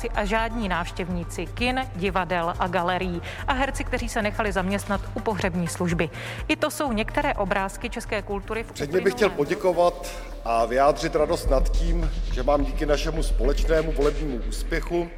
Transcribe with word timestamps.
Diváci 0.00 0.10
a 0.20 0.24
žádní 0.24 0.68
návštěvníci 0.68 1.46
kin, 1.46 1.80
divadel 1.96 2.54
a 2.58 2.66
galerií 2.66 3.22
a 3.46 3.52
herci, 3.52 3.84
kteří 3.84 4.08
se 4.08 4.22
nechali 4.22 4.52
zaměstnat 4.52 5.00
u 5.14 5.20
pohřební 5.20 5.68
služby. 5.68 6.10
I 6.48 6.56
to 6.56 6.70
jsou 6.70 6.92
některé 6.92 7.34
obrázky 7.34 7.90
české 7.90 8.22
kultury. 8.22 8.62
V 8.62 8.72
Předně 8.72 9.00
bych 9.00 9.14
chtěl 9.14 9.30
poděkovat 9.30 10.08
a 10.44 10.64
vyjádřit 10.64 11.14
radost 11.14 11.50
nad 11.50 11.68
tím, 11.68 12.10
že 12.32 12.42
mám 12.42 12.64
díky 12.64 12.86
našemu 12.86 13.22
společnému 13.22 13.92
volebnímu 13.92 14.40
úspěchu 14.48 15.08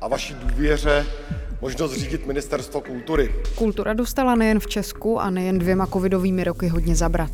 a 0.00 0.08
vaší 0.08 0.34
důvěře 0.34 1.06
možnost 1.60 1.92
řídit 1.94 2.26
Ministerstvo 2.26 2.80
kultury. 2.80 3.34
Kultura 3.54 3.92
dostala 3.92 4.34
nejen 4.34 4.60
v 4.60 4.66
Česku 4.66 5.20
a 5.20 5.30
nejen 5.30 5.58
dvěma 5.58 5.86
covidovými 5.86 6.44
roky 6.44 6.68
hodně 6.68 6.96
zabrat. 6.96 7.30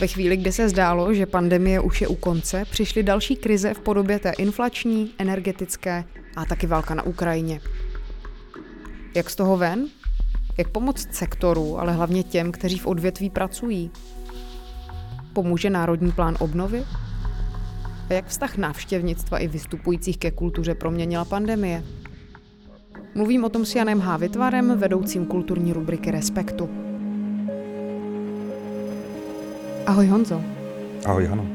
Ve 0.00 0.06
chvíli, 0.06 0.36
kdy 0.36 0.52
se 0.52 0.68
zdálo, 0.68 1.14
že 1.14 1.26
pandemie 1.26 1.80
už 1.80 2.00
je 2.00 2.08
u 2.08 2.14
konce, 2.14 2.64
přišly 2.70 3.02
další 3.02 3.36
krize 3.36 3.74
v 3.74 3.80
podobě 3.80 4.18
té 4.18 4.30
inflační, 4.30 5.10
energetické 5.18 6.04
a 6.36 6.44
taky 6.44 6.66
válka 6.66 6.94
na 6.94 7.02
Ukrajině. 7.02 7.60
Jak 9.14 9.30
z 9.30 9.36
toho 9.36 9.56
ven? 9.56 9.86
Jak 10.58 10.68
pomoct 10.68 11.14
sektoru, 11.14 11.80
ale 11.80 11.92
hlavně 11.92 12.22
těm, 12.22 12.52
kteří 12.52 12.78
v 12.78 12.86
odvětví 12.86 13.30
pracují? 13.30 13.90
Pomůže 15.32 15.70
Národní 15.70 16.12
plán 16.12 16.36
obnovy? 16.40 16.84
A 18.10 18.12
jak 18.12 18.26
vztah 18.26 18.56
návštěvnictva 18.56 19.38
i 19.38 19.48
vystupujících 19.48 20.18
ke 20.18 20.30
kultuře 20.30 20.74
proměnila 20.74 21.24
pandemie? 21.24 21.84
Mluvím 23.14 23.44
o 23.44 23.48
tom 23.48 23.64
s 23.64 23.74
Janem 23.74 24.00
H. 24.00 24.16
Vytvarem, 24.16 24.78
vedoucím 24.78 25.26
kulturní 25.26 25.72
rubriky 25.72 26.10
Respektu. 26.10 26.89
Ahoj 29.90 30.06
Honzo. 30.06 30.40
Ahoj, 31.04 31.26
Hano. 31.26 31.46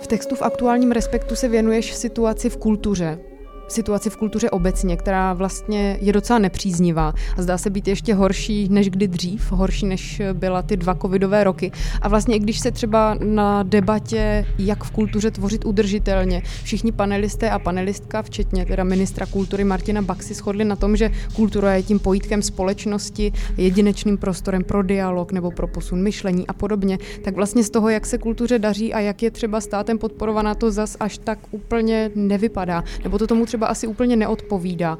V 0.00 0.06
textu 0.06 0.34
v 0.34 0.42
aktuálním 0.42 0.92
Respektu 0.92 1.36
se 1.36 1.48
věnuješ 1.48 1.94
situaci 1.94 2.50
v 2.50 2.56
kultuře. 2.56 3.27
Situaci 3.68 4.10
v 4.10 4.16
kultuře 4.16 4.50
obecně, 4.50 4.96
která 4.96 5.32
vlastně 5.32 5.98
je 6.00 6.12
docela 6.12 6.38
nepříznivá 6.38 7.14
a 7.36 7.42
zdá 7.42 7.58
se 7.58 7.70
být 7.70 7.88
ještě 7.88 8.14
horší 8.14 8.68
než 8.68 8.90
kdy 8.90 9.08
dřív, 9.08 9.52
horší 9.52 9.86
než 9.86 10.22
byla 10.32 10.62
ty 10.62 10.76
dva 10.76 10.94
covidové 10.94 11.44
roky. 11.44 11.72
A 12.02 12.08
vlastně 12.08 12.36
i 12.36 12.38
když 12.38 12.60
se 12.60 12.70
třeba 12.70 13.16
na 13.24 13.62
debatě, 13.62 14.46
jak 14.58 14.84
v 14.84 14.90
kultuře 14.90 15.30
tvořit 15.30 15.64
udržitelně, 15.64 16.42
všichni 16.62 16.92
panelisté 16.92 17.50
a 17.50 17.58
panelistka, 17.58 18.22
včetně 18.22 18.66
teda 18.66 18.84
ministra 18.84 19.26
kultury 19.26 19.64
Martina 19.64 20.02
Baxy, 20.02 20.34
shodli 20.34 20.64
na 20.64 20.76
tom, 20.76 20.96
že 20.96 21.10
kultura 21.32 21.74
je 21.74 21.82
tím 21.82 21.98
pojítkem 21.98 22.42
společnosti, 22.42 23.32
jedinečným 23.56 24.18
prostorem 24.18 24.64
pro 24.64 24.82
dialog 24.82 25.32
nebo 25.32 25.50
pro 25.50 25.68
posun 25.68 26.02
myšlení 26.02 26.46
a 26.46 26.52
podobně, 26.52 26.98
tak 27.24 27.34
vlastně 27.34 27.62
z 27.62 27.70
toho, 27.70 27.88
jak 27.88 28.06
se 28.06 28.18
kultuře 28.18 28.58
daří 28.58 28.94
a 28.94 29.00
jak 29.00 29.22
je 29.22 29.30
třeba 29.30 29.60
státem 29.60 29.98
podporovaná, 29.98 30.54
to 30.54 30.70
zas 30.70 30.96
až 31.00 31.18
tak 31.18 31.38
úplně 31.50 32.10
nevypadá. 32.14 32.84
Nebo 33.04 33.18
to 33.18 33.26
tomu 33.26 33.46
třeba 33.46 33.57
asi 33.66 33.86
úplně 33.86 34.16
neodpovídá. 34.16 34.98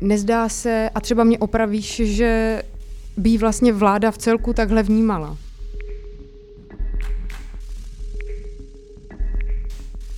Nezdá 0.00 0.48
se, 0.48 0.90
a 0.94 1.00
třeba 1.00 1.24
mě 1.24 1.38
opravíš, 1.38 2.02
že 2.04 2.62
by 3.16 3.38
vlastně 3.38 3.72
vláda 3.72 4.10
v 4.10 4.18
celku 4.18 4.52
takhle 4.52 4.82
vnímala. 4.82 5.36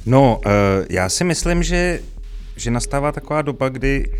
No, 0.06 0.40
uh, 0.46 0.52
já 0.90 1.08
si 1.08 1.24
myslím, 1.24 1.62
že, 1.62 2.00
že 2.56 2.70
nastává 2.70 3.12
taková 3.12 3.42
doba, 3.42 3.68
kdy 3.68 4.12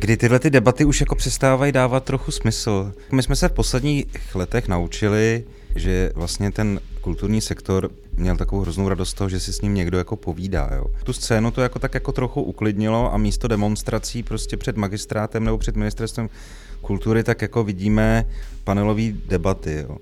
kdy 0.00 0.16
tyhle 0.16 0.38
ty 0.38 0.50
debaty 0.50 0.84
už 0.84 1.00
jako 1.00 1.14
přestávají 1.14 1.72
dávat 1.72 2.04
trochu 2.04 2.30
smysl. 2.30 2.92
My 3.12 3.22
jsme 3.22 3.36
se 3.36 3.48
v 3.48 3.52
posledních 3.52 4.06
letech 4.34 4.68
naučili, 4.68 5.44
že 5.76 6.12
vlastně 6.14 6.50
ten 6.50 6.80
kulturní 7.00 7.40
sektor 7.40 7.90
měl 8.16 8.36
takovou 8.36 8.62
hroznou 8.62 8.88
radost 8.88 9.14
toho, 9.14 9.28
že 9.28 9.40
si 9.40 9.52
s 9.52 9.60
ním 9.60 9.74
někdo 9.74 9.98
jako 9.98 10.16
povídá. 10.16 10.70
Jo. 10.76 10.84
Tu 11.04 11.12
scénu 11.12 11.50
to 11.50 11.60
jako 11.60 11.78
tak 11.78 11.94
jako 11.94 12.12
trochu 12.12 12.42
uklidnilo 12.42 13.14
a 13.14 13.16
místo 13.16 13.48
demonstrací 13.48 14.22
prostě 14.22 14.56
před 14.56 14.76
magistrátem 14.76 15.44
nebo 15.44 15.58
před 15.58 15.76
ministerstvem 15.76 16.28
kultury 16.80 17.24
tak 17.24 17.42
jako 17.42 17.64
vidíme 17.64 18.28
panelové 18.64 19.12
debaty. 19.28 19.84
Jo. 19.88 19.96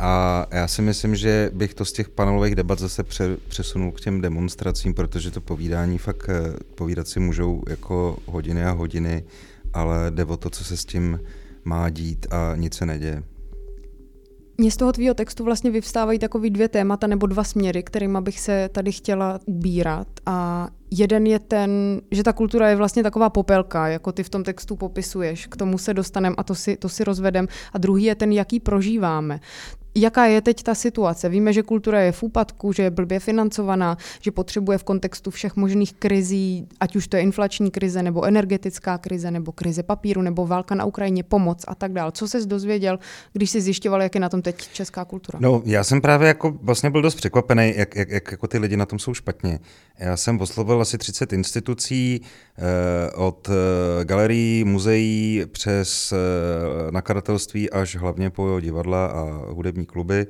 A 0.00 0.46
já 0.50 0.68
si 0.68 0.82
myslím, 0.82 1.16
že 1.16 1.50
bych 1.54 1.74
to 1.74 1.84
z 1.84 1.92
těch 1.92 2.08
panelových 2.08 2.54
debat 2.54 2.78
zase 2.78 3.02
pře- 3.02 3.36
přesunul 3.48 3.92
k 3.92 4.00
těm 4.00 4.20
demonstracím, 4.20 4.94
protože 4.94 5.30
to 5.30 5.40
povídání 5.40 5.98
fakt 5.98 6.28
eh, 6.28 6.52
povídat 6.74 7.08
si 7.08 7.20
můžou 7.20 7.62
jako 7.68 8.16
hodiny 8.26 8.64
a 8.64 8.70
hodiny, 8.70 9.24
ale 9.72 10.10
jde 10.10 10.24
o 10.24 10.36
to, 10.36 10.50
co 10.50 10.64
se 10.64 10.76
s 10.76 10.84
tím 10.84 11.20
má 11.64 11.90
dít 11.90 12.26
a 12.30 12.56
nic 12.56 12.74
se 12.74 12.86
neděje. 12.86 13.22
Mně 14.58 14.70
z 14.70 14.76
toho 14.76 14.92
tvýho 14.92 15.14
textu 15.14 15.44
vlastně 15.44 15.70
vyvstávají 15.70 16.18
takový 16.18 16.50
dvě 16.50 16.68
témata 16.68 17.06
nebo 17.06 17.26
dva 17.26 17.44
směry, 17.44 17.82
kterými 17.82 18.18
bych 18.20 18.40
se 18.40 18.68
tady 18.72 18.92
chtěla 18.92 19.40
ubírat. 19.46 20.08
A 20.26 20.68
jeden 20.90 21.26
je 21.26 21.38
ten, 21.38 22.00
že 22.10 22.22
ta 22.22 22.32
kultura 22.32 22.68
je 22.68 22.76
vlastně 22.76 23.02
taková 23.02 23.30
popelka, 23.30 23.88
jako 23.88 24.12
ty 24.12 24.22
v 24.22 24.28
tom 24.28 24.44
textu 24.44 24.76
popisuješ. 24.76 25.46
K 25.46 25.56
tomu 25.56 25.78
se 25.78 25.94
dostaneme 25.94 26.36
a 26.38 26.42
to 26.42 26.54
si, 26.54 26.76
to 26.76 26.88
si 26.88 27.04
rozvedem. 27.04 27.48
A 27.72 27.78
druhý 27.78 28.04
je 28.04 28.14
ten, 28.14 28.32
jaký 28.32 28.60
prožíváme. 28.60 29.40
Jaká 29.94 30.24
je 30.24 30.40
teď 30.40 30.62
ta 30.62 30.74
situace? 30.74 31.28
Víme, 31.28 31.52
že 31.52 31.62
kultura 31.62 32.00
je 32.00 32.12
v 32.12 32.22
úpadku, 32.22 32.72
že 32.72 32.82
je 32.82 32.90
blbě 32.90 33.20
financovaná, 33.20 33.96
že 34.20 34.30
potřebuje 34.30 34.78
v 34.78 34.84
kontextu 34.84 35.30
všech 35.30 35.56
možných 35.56 35.92
krizí, 35.92 36.68
ať 36.80 36.96
už 36.96 37.08
to 37.08 37.16
je 37.16 37.22
inflační 37.22 37.70
krize, 37.70 38.02
nebo 38.02 38.24
energetická 38.24 38.98
krize, 38.98 39.30
nebo 39.30 39.52
krize 39.52 39.82
papíru, 39.82 40.22
nebo 40.22 40.46
válka 40.46 40.74
na 40.74 40.84
Ukrajině, 40.84 41.22
pomoc 41.22 41.64
a 41.68 41.74
tak 41.74 41.92
dále. 41.92 42.12
Co 42.12 42.28
ses 42.28 42.46
dozvěděl, 42.46 42.98
když 43.32 43.50
jsi 43.50 43.60
zjišťoval, 43.60 44.02
jak 44.02 44.14
je 44.14 44.20
na 44.20 44.28
tom 44.28 44.42
teď 44.42 44.68
česká 44.72 45.04
kultura? 45.04 45.38
No, 45.42 45.62
já 45.64 45.84
jsem 45.84 46.00
právě 46.00 46.28
jako 46.28 46.54
vlastně 46.62 46.90
byl 46.90 47.02
dost 47.02 47.14
překvapený, 47.14 47.72
jak, 47.76 47.96
jak, 47.96 48.10
jak 48.10 48.30
jako 48.32 48.46
ty 48.46 48.58
lidi 48.58 48.76
na 48.76 48.86
tom 48.86 48.98
jsou 48.98 49.14
špatně. 49.14 49.58
Já 49.98 50.16
jsem 50.16 50.40
oslovil 50.40 50.79
asi 50.80 50.98
30 50.98 51.32
institucí, 51.32 52.20
eh, 52.20 53.10
od 53.14 53.48
eh, 53.48 54.04
galerií, 54.04 54.64
muzeí 54.64 55.42
přes 55.52 56.12
eh, 56.12 56.16
nakladatelství 56.92 57.70
až 57.70 57.96
hlavně 57.96 58.30
po 58.30 58.60
divadla 58.60 59.06
a 59.06 59.22
hudební 59.52 59.86
kluby, 59.86 60.26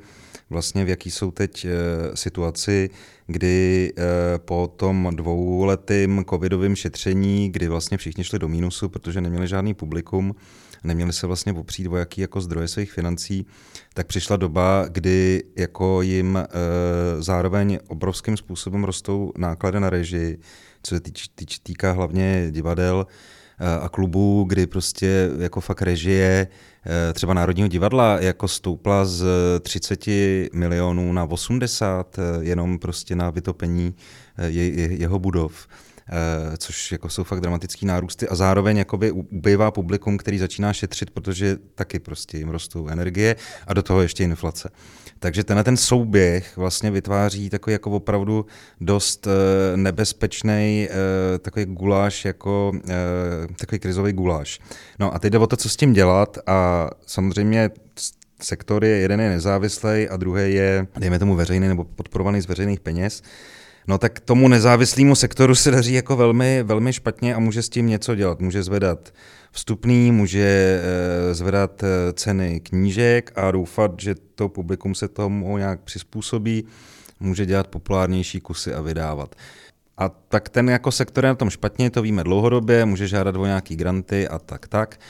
vlastně 0.51 0.85
v 0.85 0.89
jaký 0.89 1.11
jsou 1.11 1.31
teď 1.31 1.67
situaci, 2.15 2.91
kdy 3.27 3.93
po 4.39 4.73
tom 4.77 5.11
dvouletým 5.15 6.25
covidovém 6.31 6.77
šetření, 6.77 7.53
kdy 7.53 7.69
vlastně 7.69 7.99
všichni 7.99 8.25
šli 8.25 8.39
do 8.39 8.49
mínusu, 8.49 8.89
protože 8.89 9.21
neměli 9.21 9.49
žádný 9.49 9.75
publikum, 9.75 10.35
neměli 10.85 11.13
se 11.13 11.27
vlastně 11.27 11.53
opřít 11.53 11.89
o 11.89 11.97
jaký 11.97 12.21
jako 12.21 12.41
zdroje 12.41 12.69
svých 12.69 12.93
financí, 12.93 13.47
tak 13.95 14.07
přišla 14.07 14.37
doba, 14.37 14.85
kdy 14.89 15.45
jako 15.57 16.03
jim 16.03 16.37
e, 16.37 16.47
zároveň 17.23 17.79
obrovským 17.89 18.37
způsobem 18.37 18.85
rostou 18.85 19.33
náklady 19.37 19.81
na 19.81 19.91
režii, 19.91 20.39
co 20.83 20.95
se 20.95 21.01
týč, 21.01 21.29
týč, 21.35 21.59
týká 21.59 21.93
hlavně 21.93 22.49
divadel 22.51 23.07
e, 23.59 23.81
a 23.81 23.89
klubů, 23.89 24.45
kdy 24.49 24.67
prostě 24.67 25.31
jako 25.39 25.61
fakt 25.61 25.83
režie 25.83 26.47
e, 26.87 27.13
třeba 27.13 27.35
Národního 27.35 27.69
divadla 27.69 28.21
jako 28.21 28.49
stoupla 28.49 29.05
z 29.05 29.25
30 29.61 30.07
milionů 30.53 31.13
na 31.13 31.25
80 31.25 32.19
e, 32.19 32.23
jenom 32.41 32.79
prostě 32.79 33.17
na 33.17 33.31
vytopení 33.31 33.95
je, 34.47 34.69
je, 34.69 34.93
jeho 34.93 35.19
budov. 35.19 35.67
Eh, 36.13 36.57
což 36.57 36.93
jako 36.93 37.09
jsou 37.09 37.25
fakt 37.25 37.41
dramatický 37.41 37.87
nárůsty 37.87 38.29
a 38.29 38.35
zároveň 38.35 38.77
jakoby 38.77 39.11
ubývá 39.11 39.71
publikum, 39.71 40.19
který 40.19 40.39
začíná 40.39 40.73
šetřit, 40.73 41.11
protože 41.11 41.57
taky 41.75 41.99
prostě 41.99 42.39
jim 42.39 42.49
rostou 42.49 42.89
energie 42.89 43.37
a 43.67 43.75
do 43.75 43.83
toho 43.83 44.03
ještě 44.03 44.25
inflace. 44.25 44.71
Takže 45.19 45.45
tenhle 45.45 45.65
ten 45.65 45.77
souběh 45.77 46.57
vlastně 46.57 46.91
vytváří 46.91 47.51
takový 47.51 47.73
jako 47.73 47.91
opravdu 47.91 48.47
dost 48.81 49.27
eh, 49.27 49.77
nebezpečný 49.77 50.89
eh, 50.91 51.39
takový 51.39 51.65
guláš, 51.65 52.25
jako 52.25 52.73
takový 53.59 53.79
krizový 53.79 54.13
guláš. 54.13 54.61
No 54.99 55.15
a 55.15 55.19
teď 55.19 55.33
jde 55.33 55.39
o 55.39 55.47
to, 55.47 55.57
co 55.57 55.69
s 55.69 55.77
tím 55.77 55.93
dělat 55.93 56.39
a 56.47 56.91
samozřejmě 57.07 57.71
sektor 58.43 58.85
je, 58.85 58.97
jeden 58.97 59.21
je 59.21 59.29
nezávislý 59.29 60.09
a 60.09 60.17
druhý 60.17 60.55
je, 60.55 60.87
dejme 60.99 61.19
tomu, 61.19 61.35
veřejný 61.35 61.69
nebo 61.69 61.85
podporovaný 61.85 62.41
z 62.41 62.47
veřejných 62.47 62.81
peněz. 62.81 63.23
No 63.91 63.99
tak 63.99 64.21
tomu 64.21 64.49
nezávislému 64.49 65.15
sektoru 65.15 65.55
se 65.55 65.71
daří 65.71 65.93
jako 65.93 66.17
velmi, 66.17 66.63
velmi 66.63 66.93
špatně 66.93 67.35
a 67.35 67.39
může 67.39 67.63
s 67.63 67.69
tím 67.69 67.87
něco 67.87 68.15
dělat. 68.15 68.41
Může 68.41 68.63
zvedat 68.63 69.13
vstupný, 69.53 70.13
může 70.13 70.81
eh, 70.83 71.35
zvedat 71.35 71.83
eh, 71.83 72.13
ceny 72.13 72.61
knížek 72.61 73.33
a 73.35 73.51
doufat, 73.51 73.91
že 74.01 74.15
to 74.35 74.49
publikum 74.49 74.95
se 74.95 75.09
tomu 75.09 75.59
nějak 75.59 75.81
přizpůsobí, 75.81 76.65
může 77.21 77.47
dělat 77.47 77.67
populárnější 77.67 78.41
kusy 78.41 78.75
a 78.75 78.81
vydávat. 78.81 79.35
A 79.99 80.09
tak 80.09 80.49
ten 80.49 80.71
jako 80.71 80.93
sektor 80.93 81.25
je 81.25 81.29
na 81.29 81.35
tom 81.35 81.51
špatně, 81.51 81.91
to 81.91 82.03
víme 82.03 82.25
dlouhodobě, 82.25 82.85
může 82.85 83.09
žádat 83.09 83.37
o 83.37 83.47
nějaký 83.47 83.77
granty 83.77 84.29
a 84.29 84.39
tak 84.39 84.69
tak. 84.69 85.01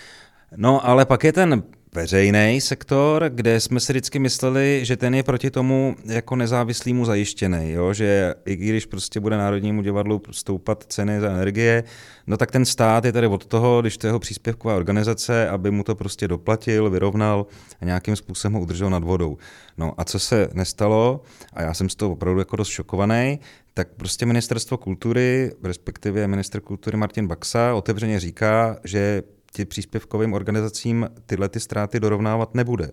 No 0.56 0.88
ale 0.88 1.06
pak 1.06 1.24
je 1.24 1.32
ten 1.32 1.62
veřejný 1.94 2.60
sektor, 2.60 3.30
kde 3.34 3.60
jsme 3.60 3.80
si 3.80 3.92
vždycky 3.92 4.18
mysleli, 4.18 4.80
že 4.82 4.96
ten 4.96 5.14
je 5.14 5.22
proti 5.22 5.50
tomu 5.50 5.96
jako 6.04 6.36
nezávislýmu 6.36 7.04
zajištěný, 7.04 7.72
jo? 7.72 7.92
že 7.92 8.34
i 8.44 8.56
když 8.56 8.86
prostě 8.86 9.20
bude 9.20 9.36
Národnímu 9.36 9.82
divadlu 9.82 10.22
stoupat 10.30 10.84
ceny 10.88 11.20
za 11.20 11.30
energie, 11.30 11.84
no 12.26 12.36
tak 12.36 12.50
ten 12.50 12.64
stát 12.64 13.04
je 13.04 13.12
tady 13.12 13.26
od 13.26 13.46
toho, 13.46 13.80
když 13.80 13.98
to 13.98 14.06
je 14.06 14.08
jeho 14.08 14.18
příspěvková 14.18 14.76
organizace, 14.76 15.48
aby 15.48 15.70
mu 15.70 15.84
to 15.84 15.94
prostě 15.94 16.28
doplatil, 16.28 16.90
vyrovnal 16.90 17.46
a 17.80 17.84
nějakým 17.84 18.16
způsobem 18.16 18.52
ho 18.54 18.60
udržel 18.60 18.90
nad 18.90 19.04
vodou. 19.04 19.38
No 19.78 19.94
a 19.96 20.04
co 20.04 20.18
se 20.18 20.48
nestalo, 20.52 21.20
a 21.52 21.62
já 21.62 21.74
jsem 21.74 21.88
z 21.88 21.94
toho 21.94 22.12
opravdu 22.12 22.38
jako 22.38 22.56
dost 22.56 22.68
šokovaný, 22.68 23.40
tak 23.74 23.88
prostě 23.96 24.26
ministerstvo 24.26 24.76
kultury, 24.76 25.52
respektive 25.62 26.26
minister 26.26 26.60
kultury 26.60 26.96
Martin 26.96 27.26
Baxa 27.26 27.74
otevřeně 27.74 28.20
říká, 28.20 28.76
že 28.84 29.22
ti 29.52 29.64
příspěvkovým 29.64 30.32
organizacím 30.32 31.08
tyhle 31.26 31.48
ty 31.48 31.60
ztráty 31.60 32.00
dorovnávat 32.00 32.54
nebude. 32.54 32.90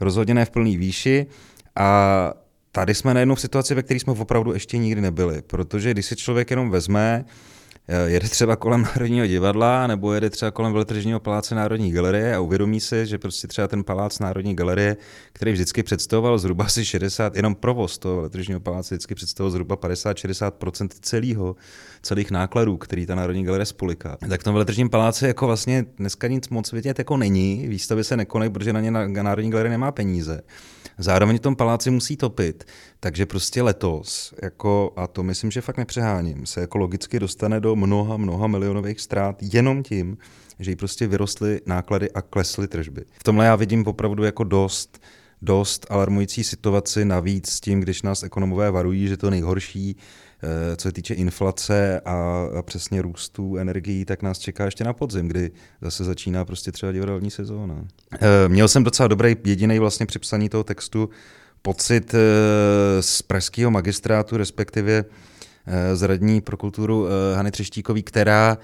Rozhodně 0.00 0.34
ne 0.34 0.44
v 0.44 0.50
plný 0.50 0.76
výši 0.76 1.26
a 1.76 2.32
tady 2.72 2.94
jsme 2.94 3.14
najednou 3.14 3.34
v 3.34 3.40
situaci, 3.40 3.74
ve 3.74 3.82
které 3.82 4.00
jsme 4.00 4.12
opravdu 4.12 4.52
ještě 4.52 4.78
nikdy 4.78 5.00
nebyli, 5.00 5.42
protože 5.42 5.90
když 5.90 6.06
si 6.06 6.16
člověk 6.16 6.50
jenom 6.50 6.70
vezme, 6.70 7.24
jede 8.06 8.28
třeba 8.28 8.56
kolem 8.56 8.82
Národního 8.82 9.26
divadla 9.26 9.86
nebo 9.86 10.12
jede 10.12 10.30
třeba 10.30 10.50
kolem 10.50 10.72
Veletržního 10.72 11.20
paláce 11.20 11.54
Národní 11.54 11.92
galerie 11.92 12.34
a 12.34 12.40
uvědomí 12.40 12.80
si, 12.80 13.06
že 13.06 13.18
prostě 13.18 13.48
třeba 13.48 13.68
ten 13.68 13.84
palác 13.84 14.18
Národní 14.18 14.56
galerie, 14.56 14.96
který 15.32 15.52
vždycky 15.52 15.82
představoval 15.82 16.38
zhruba 16.38 16.64
asi 16.64 16.84
60, 16.84 17.36
jenom 17.36 17.54
provoz 17.54 17.98
toho 17.98 18.16
Veletržního 18.16 18.60
paláce 18.60 18.94
vždycky 18.94 19.14
představoval 19.14 19.50
zhruba 19.50 19.76
50-60% 19.76 20.88
celého, 21.00 21.56
celých 22.02 22.30
nákladů, 22.30 22.76
který 22.76 23.06
ta 23.06 23.14
Národní 23.14 23.44
galerie 23.44 23.66
spoliká. 23.66 24.16
Tak 24.28 24.40
v 24.40 24.44
tom 24.44 24.54
Veletržním 24.54 24.90
paláci 24.90 25.26
jako 25.26 25.46
vlastně 25.46 25.84
dneska 25.96 26.28
nic 26.28 26.48
moc 26.48 26.72
vidět 26.72 26.98
jako 26.98 27.16
není, 27.16 27.68
výstavy 27.68 28.04
se 28.04 28.16
nekonají, 28.16 28.50
protože 28.50 28.72
na 28.72 28.80
ně 28.80 28.90
Národní 29.22 29.50
galerie 29.50 29.70
nemá 29.70 29.92
peníze. 29.92 30.40
Zároveň 30.98 31.36
v 31.36 31.40
tom 31.40 31.56
paláci 31.56 31.90
musí 31.90 32.16
topit, 32.16 32.64
takže 33.00 33.26
prostě 33.26 33.62
letos, 33.62 34.34
jako, 34.42 34.92
a 34.96 35.06
to 35.06 35.22
myslím, 35.22 35.50
že 35.50 35.60
fakt 35.60 35.76
nepřeháním, 35.76 36.46
se 36.46 36.60
jako 36.60 36.78
logicky 36.78 37.20
dostane 37.20 37.60
do 37.60 37.76
mnoha, 37.76 38.16
mnoha 38.16 38.46
milionových 38.46 39.00
ztrát 39.00 39.36
jenom 39.42 39.82
tím, 39.82 40.18
že 40.58 40.70
jí 40.70 40.76
prostě 40.76 41.06
vyrostly 41.06 41.60
náklady 41.66 42.12
a 42.12 42.22
klesly 42.22 42.68
tržby. 42.68 43.04
V 43.20 43.24
tomhle 43.24 43.46
já 43.46 43.56
vidím 43.56 43.86
opravdu 43.86 44.24
jako 44.24 44.44
dost, 44.44 45.00
dost 45.42 45.86
alarmující 45.90 46.44
situaci, 46.44 47.04
navíc 47.04 47.50
s 47.50 47.60
tím, 47.60 47.80
když 47.80 48.02
nás 48.02 48.22
ekonomové 48.22 48.70
varují, 48.70 49.08
že 49.08 49.16
to 49.16 49.30
nejhorší, 49.30 49.96
eh, 50.42 50.76
co 50.76 50.88
se 50.88 50.92
týče 50.92 51.14
inflace 51.14 52.00
a, 52.00 52.48
přesně 52.62 53.02
růstu 53.02 53.56
energií, 53.56 54.04
tak 54.04 54.22
nás 54.22 54.38
čeká 54.38 54.64
ještě 54.64 54.84
na 54.84 54.92
podzim, 54.92 55.28
kdy 55.28 55.50
zase 55.80 56.04
začíná 56.04 56.44
prostě 56.44 56.72
třeba 56.72 56.92
divadelní 56.92 57.30
sezóna. 57.30 57.84
Eh, 58.14 58.48
měl 58.48 58.68
jsem 58.68 58.84
docela 58.84 59.08
dobrý 59.08 59.36
jediný 59.44 59.78
vlastně 59.78 60.06
při 60.06 60.18
psaní 60.18 60.48
toho 60.48 60.64
textu 60.64 61.10
pocit 61.62 62.14
eh, 62.14 62.18
z 63.02 63.22
pražského 63.22 63.70
magistrátu, 63.70 64.36
respektive 64.36 65.04
eh, 65.66 65.96
z 65.96 66.02
radní 66.02 66.40
pro 66.40 66.56
kulturu 66.56 67.06
eh, 67.06 67.36
Hany 67.36 67.50
Třeštíkový, 67.50 68.02
která 68.02 68.58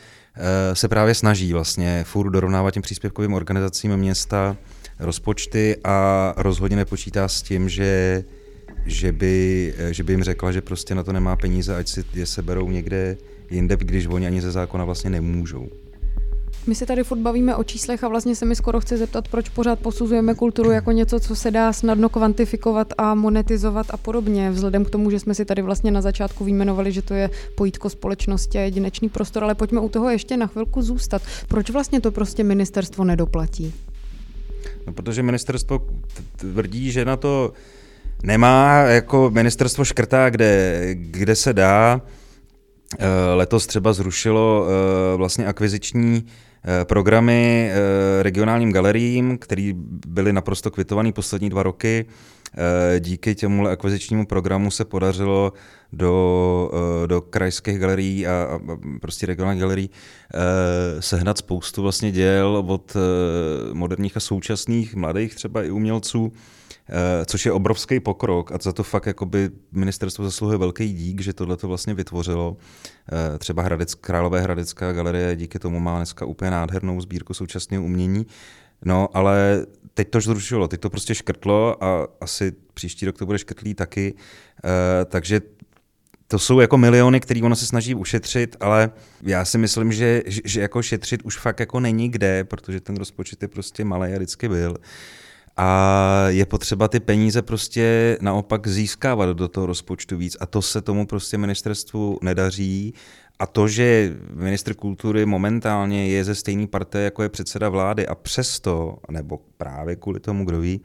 se 0.72 0.88
právě 0.88 1.14
snaží 1.14 1.52
vlastně 1.52 2.04
furt 2.04 2.30
dorovnávat 2.30 2.74
těm 2.74 2.82
příspěvkovým 2.82 3.32
organizacím 3.34 3.96
města 3.96 4.56
rozpočty 4.98 5.76
a 5.84 6.34
rozhodně 6.36 6.76
nepočítá 6.76 7.28
s 7.28 7.42
tím, 7.42 7.68
že, 7.68 8.24
že, 8.86 9.12
by, 9.12 9.74
že 9.90 10.02
by 10.02 10.12
jim 10.12 10.24
řekla, 10.24 10.52
že 10.52 10.60
prostě 10.60 10.94
na 10.94 11.02
to 11.02 11.12
nemá 11.12 11.36
peníze, 11.36 11.76
ať 11.76 11.88
si 11.88 12.04
je 12.14 12.26
seberou 12.26 12.70
někde 12.70 13.16
jinde, 13.50 13.76
když 13.76 14.06
oni 14.06 14.26
ani 14.26 14.42
ze 14.42 14.50
zákona 14.50 14.84
vlastně 14.84 15.10
nemůžou. 15.10 15.83
My 16.66 16.74
se 16.74 16.86
tady 16.86 17.04
furt 17.04 17.18
bavíme 17.18 17.56
o 17.56 17.64
číslech 17.64 18.04
a 18.04 18.08
vlastně 18.08 18.36
se 18.36 18.44
mi 18.44 18.56
skoro 18.56 18.80
chci 18.80 18.96
zeptat, 18.96 19.28
proč 19.28 19.48
pořád 19.48 19.78
posuzujeme 19.78 20.34
kulturu 20.34 20.70
jako 20.70 20.92
něco, 20.92 21.20
co 21.20 21.36
se 21.36 21.50
dá 21.50 21.72
snadno 21.72 22.08
kvantifikovat 22.08 22.92
a 22.98 23.14
monetizovat 23.14 23.86
a 23.90 23.96
podobně, 23.96 24.50
vzhledem 24.50 24.84
k 24.84 24.90
tomu, 24.90 25.10
že 25.10 25.20
jsme 25.20 25.34
si 25.34 25.44
tady 25.44 25.62
vlastně 25.62 25.90
na 25.90 26.00
začátku 26.00 26.44
vyjmenovali, 26.44 26.92
že 26.92 27.02
to 27.02 27.14
je 27.14 27.30
pojítko 27.54 27.90
společnosti 27.90 28.58
a 28.58 28.60
jedinečný 28.60 29.08
prostor, 29.08 29.44
ale 29.44 29.54
pojďme 29.54 29.80
u 29.80 29.88
toho 29.88 30.10
ještě 30.10 30.36
na 30.36 30.46
chvilku 30.46 30.82
zůstat. 30.82 31.22
Proč 31.48 31.70
vlastně 31.70 32.00
to 32.00 32.12
prostě 32.12 32.44
ministerstvo 32.44 33.04
nedoplatí? 33.04 33.74
No, 34.86 34.92
protože 34.92 35.22
ministerstvo 35.22 35.86
tvrdí, 36.36 36.92
že 36.92 37.04
na 37.04 37.16
to 37.16 37.52
nemá, 38.22 38.72
jako 38.76 39.30
ministerstvo 39.30 39.84
škrtá, 39.84 40.30
kde, 40.30 40.88
kde 40.94 41.36
se 41.36 41.52
dá. 41.52 42.00
Eh, 42.98 43.34
letos 43.34 43.66
třeba 43.66 43.92
zrušilo 43.92 44.66
eh, 44.66 45.16
vlastně 45.16 45.46
akviziční 45.46 46.26
programy 46.84 47.70
eh, 47.70 48.22
regionálním 48.22 48.72
galeriím, 48.72 49.38
které 49.38 49.72
byly 50.08 50.32
naprosto 50.32 50.70
kvitované 50.70 51.12
poslední 51.12 51.50
dva 51.50 51.62
roky. 51.62 52.06
Eh, 52.56 53.00
díky 53.00 53.34
těmu 53.34 53.68
akvizičnímu 53.68 54.26
programu 54.26 54.70
se 54.70 54.84
podařilo 54.84 55.52
do, 55.92 56.70
do 57.06 57.20
krajských 57.20 57.78
galerií 57.78 58.26
a, 58.26 58.32
a 58.32 58.58
prostě 59.00 59.26
regionálních 59.26 59.60
galerií 59.60 59.90
sehnat 61.00 61.38
spoustu 61.38 61.82
vlastně 61.82 62.12
děl 62.12 62.64
od 62.68 62.96
moderních 63.72 64.16
a 64.16 64.20
současných 64.20 64.94
mladých 64.94 65.34
třeba 65.34 65.62
i 65.62 65.70
umělců, 65.70 66.32
Eh, 66.32 66.63
což 67.26 67.46
je 67.46 67.52
obrovský 67.52 68.00
pokrok 68.00 68.52
a 68.52 68.58
za 68.62 68.72
to 68.72 68.82
fakt 68.82 69.06
jakoby 69.06 69.50
ministerstvo 69.72 70.24
zasluhuje 70.24 70.58
velký 70.58 70.92
dík, 70.92 71.20
že 71.20 71.32
tohle 71.32 71.56
to 71.56 71.68
vlastně 71.68 71.94
vytvořilo. 71.94 72.56
Eh, 73.12 73.38
třeba 73.38 73.62
Hradec, 73.62 73.94
Králové 73.94 74.40
Hradecká 74.40 74.92
galerie 74.92 75.36
díky 75.36 75.58
tomu 75.58 75.80
má 75.80 75.96
dneska 75.96 76.26
úplně 76.26 76.50
nádhernou 76.50 77.00
sbírku 77.00 77.34
současného 77.34 77.84
umění. 77.84 78.26
No, 78.84 79.08
ale 79.16 79.66
teď 79.94 80.10
to 80.10 80.20
zrušilo, 80.20 80.68
teď 80.68 80.80
to 80.80 80.90
prostě 80.90 81.14
škrtlo 81.14 81.84
a 81.84 82.08
asi 82.20 82.52
příští 82.74 83.06
rok 83.06 83.18
to 83.18 83.26
bude 83.26 83.38
škrtlý 83.38 83.74
taky. 83.74 84.14
E, 84.64 85.04
takže 85.04 85.40
to 86.28 86.38
jsou 86.38 86.60
jako 86.60 86.78
miliony, 86.78 87.20
které 87.20 87.42
ono 87.42 87.56
se 87.56 87.66
snaží 87.66 87.94
ušetřit, 87.94 88.56
ale 88.60 88.90
já 89.22 89.44
si 89.44 89.58
myslím, 89.58 89.92
že, 89.92 90.22
že 90.26 90.60
jako 90.60 90.82
šetřit 90.82 91.22
už 91.22 91.38
fakt 91.38 91.60
jako 91.60 91.80
není 91.80 92.08
kde, 92.08 92.44
protože 92.44 92.80
ten 92.80 92.96
rozpočet 92.96 93.42
je 93.42 93.48
prostě 93.48 93.84
malý 93.84 94.12
a 94.12 94.16
vždycky 94.16 94.48
byl 94.48 94.76
a 95.56 96.24
je 96.28 96.46
potřeba 96.46 96.88
ty 96.88 97.00
peníze 97.00 97.42
prostě 97.42 98.18
naopak 98.20 98.66
získávat 98.66 99.36
do 99.36 99.48
toho 99.48 99.66
rozpočtu 99.66 100.16
víc. 100.16 100.36
A 100.40 100.46
to 100.46 100.62
se 100.62 100.80
tomu 100.80 101.06
prostě 101.06 101.38
ministerstvu 101.38 102.18
nedaří. 102.22 102.94
A 103.38 103.46
to, 103.46 103.68
že 103.68 104.16
ministr 104.34 104.74
kultury 104.74 105.26
momentálně 105.26 106.08
je 106.08 106.24
ze 106.24 106.34
stejné 106.34 106.66
parté, 106.66 107.00
jako 107.00 107.22
je 107.22 107.28
předseda 107.28 107.68
vlády 107.68 108.06
a 108.06 108.14
přesto, 108.14 108.98
nebo 109.10 109.40
právě 109.56 109.96
kvůli 109.96 110.20
tomu, 110.20 110.44
kdo 110.44 110.60
ví, 110.60 110.80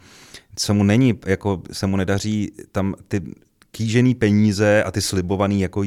se 0.60 0.74
mu 0.74 0.84
není, 0.84 1.20
jako 1.26 1.62
se 1.72 1.88
mu 1.88 1.98
nedaří 1.98 2.52
tam 2.72 2.96
ty 3.08 3.22
kýžený 3.72 4.16
peníze 4.16 4.84
a 4.84 4.92
ty 4.92 5.02
slibovaný 5.02 5.62
jako 5.62 5.84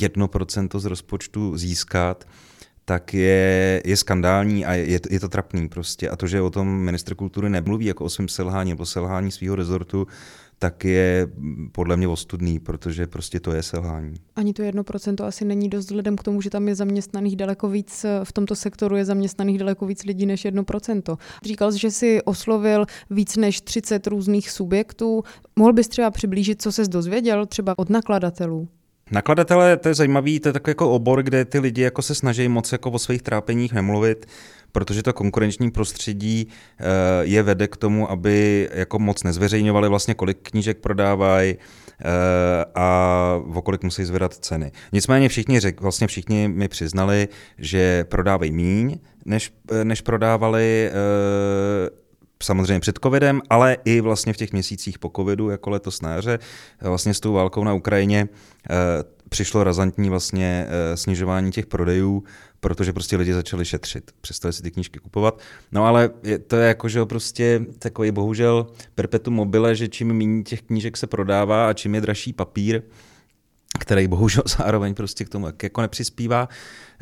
jedno 0.00 0.28
procento 0.28 0.80
z 0.80 0.84
rozpočtu 0.84 1.58
získat, 1.58 2.24
tak 2.84 3.14
je, 3.14 3.82
je 3.84 3.96
skandální 3.96 4.66
a 4.66 4.74
je, 4.74 5.00
je 5.10 5.20
to 5.20 5.28
trapný 5.28 5.68
prostě. 5.68 6.08
A 6.08 6.16
to, 6.16 6.26
že 6.26 6.40
o 6.40 6.50
tom 6.50 6.68
ministr 6.68 7.14
kultury 7.14 7.50
nemluví 7.50 7.86
jako 7.86 8.04
o 8.04 8.08
svém 8.08 8.28
selhání 8.28 8.70
nebo 8.70 8.86
selhání 8.86 9.30
svého 9.30 9.56
rezortu, 9.56 10.06
tak 10.58 10.84
je 10.84 11.28
podle 11.72 11.96
mě 11.96 12.08
ostudný, 12.08 12.58
protože 12.58 13.06
prostě 13.06 13.40
to 13.40 13.52
je 13.52 13.62
selhání. 13.62 14.14
Ani 14.36 14.52
to 14.52 14.62
jedno 14.62 14.84
procento 14.84 15.24
asi 15.24 15.44
není 15.44 15.68
dost 15.68 15.84
vzhledem 15.84 16.16
k 16.16 16.22
tomu, 16.22 16.40
že 16.40 16.50
tam 16.50 16.68
je 16.68 16.74
zaměstnaných 16.74 17.36
daleko 17.36 17.68
víc, 17.68 18.06
v 18.24 18.32
tomto 18.32 18.56
sektoru 18.56 18.96
je 18.96 19.04
zaměstnaných 19.04 19.58
daleko 19.58 19.86
víc 19.86 20.04
lidí 20.04 20.26
než 20.26 20.44
jedno 20.44 20.64
procento. 20.64 21.18
Říkal 21.44 21.72
jsi, 21.72 21.78
že 21.78 21.90
si 21.90 22.22
oslovil 22.22 22.86
víc 23.10 23.36
než 23.36 23.60
30 23.60 24.06
různých 24.06 24.50
subjektů. 24.50 25.22
Mohl 25.56 25.72
bys 25.72 25.88
třeba 25.88 26.10
přiblížit, 26.10 26.62
co 26.62 26.72
se 26.72 26.84
dozvěděl 26.88 27.46
třeba 27.46 27.78
od 27.78 27.90
nakladatelů? 27.90 28.68
Nakladatelé, 29.10 29.76
to 29.76 29.88
je 29.88 29.94
zajímavý, 29.94 30.40
to 30.40 30.48
je 30.48 30.52
takový 30.52 30.70
jako 30.70 30.90
obor, 30.90 31.22
kde 31.22 31.44
ty 31.44 31.58
lidi 31.58 31.82
jako 31.82 32.02
se 32.02 32.14
snaží 32.14 32.48
moc 32.48 32.72
jako 32.72 32.90
o 32.90 32.98
svých 32.98 33.22
trápeních 33.22 33.72
nemluvit, 33.72 34.26
protože 34.72 35.02
to 35.02 35.12
konkurenční 35.12 35.70
prostředí 35.70 36.48
eh, 36.78 36.84
je 37.22 37.42
vede 37.42 37.68
k 37.68 37.76
tomu, 37.76 38.10
aby 38.10 38.68
jako 38.72 38.98
moc 38.98 39.22
nezveřejňovali 39.22 39.88
vlastně, 39.88 40.14
kolik 40.14 40.38
knížek 40.42 40.78
prodávají 40.78 41.54
eh, 41.54 42.04
a 42.74 43.40
o 43.54 43.62
kolik 43.62 43.82
musí 43.82 44.04
zvedat 44.04 44.34
ceny. 44.34 44.72
Nicméně 44.92 45.28
všichni 45.28 45.60
řek, 45.60 45.80
vlastně 45.80 46.06
všichni 46.06 46.48
mi 46.48 46.68
přiznali, 46.68 47.28
že 47.58 48.04
prodávají 48.04 48.52
míň, 48.52 48.98
než, 49.24 49.52
eh, 49.72 49.84
než 49.84 50.00
prodávali 50.00 50.90
samozřejmě 52.42 52.80
před 52.80 52.98
covidem, 53.02 53.42
ale 53.50 53.76
i 53.84 54.00
vlastně 54.00 54.32
v 54.32 54.36
těch 54.36 54.52
měsících 54.52 54.98
po 54.98 55.10
covidu, 55.16 55.50
jako 55.50 55.70
letos 55.70 56.02
na 56.02 56.10
jaře, 56.10 56.38
vlastně 56.80 57.14
s 57.14 57.20
tou 57.20 57.32
válkou 57.32 57.64
na 57.64 57.72
Ukrajině 57.72 58.28
přišlo 59.28 59.64
razantní 59.64 60.10
vlastně 60.10 60.66
snižování 60.94 61.52
těch 61.52 61.66
prodejů, 61.66 62.24
protože 62.60 62.92
prostě 62.92 63.16
lidi 63.16 63.32
začali 63.32 63.64
šetřit, 63.64 64.10
přestali 64.20 64.52
si 64.52 64.62
ty 64.62 64.70
knížky 64.70 64.98
kupovat. 64.98 65.40
No 65.72 65.86
ale 65.86 66.10
je, 66.22 66.38
to 66.38 66.56
je 66.56 66.68
jako, 66.68 66.88
že 66.88 67.04
prostě 67.04 67.60
takový 67.78 68.10
bohužel 68.10 68.66
perpetuum 68.94 69.34
mobile, 69.34 69.74
že 69.74 69.88
čím 69.88 70.12
méně 70.12 70.42
těch 70.42 70.62
knížek 70.62 70.96
se 70.96 71.06
prodává 71.06 71.68
a 71.68 71.72
čím 71.72 71.94
je 71.94 72.00
dražší 72.00 72.32
papír, 72.32 72.82
který 73.78 74.08
bohužel 74.08 74.42
zároveň 74.58 74.94
prostě 74.94 75.24
k 75.24 75.28
tomu 75.28 75.46
jako 75.62 75.80
nepřispívá, 75.80 76.48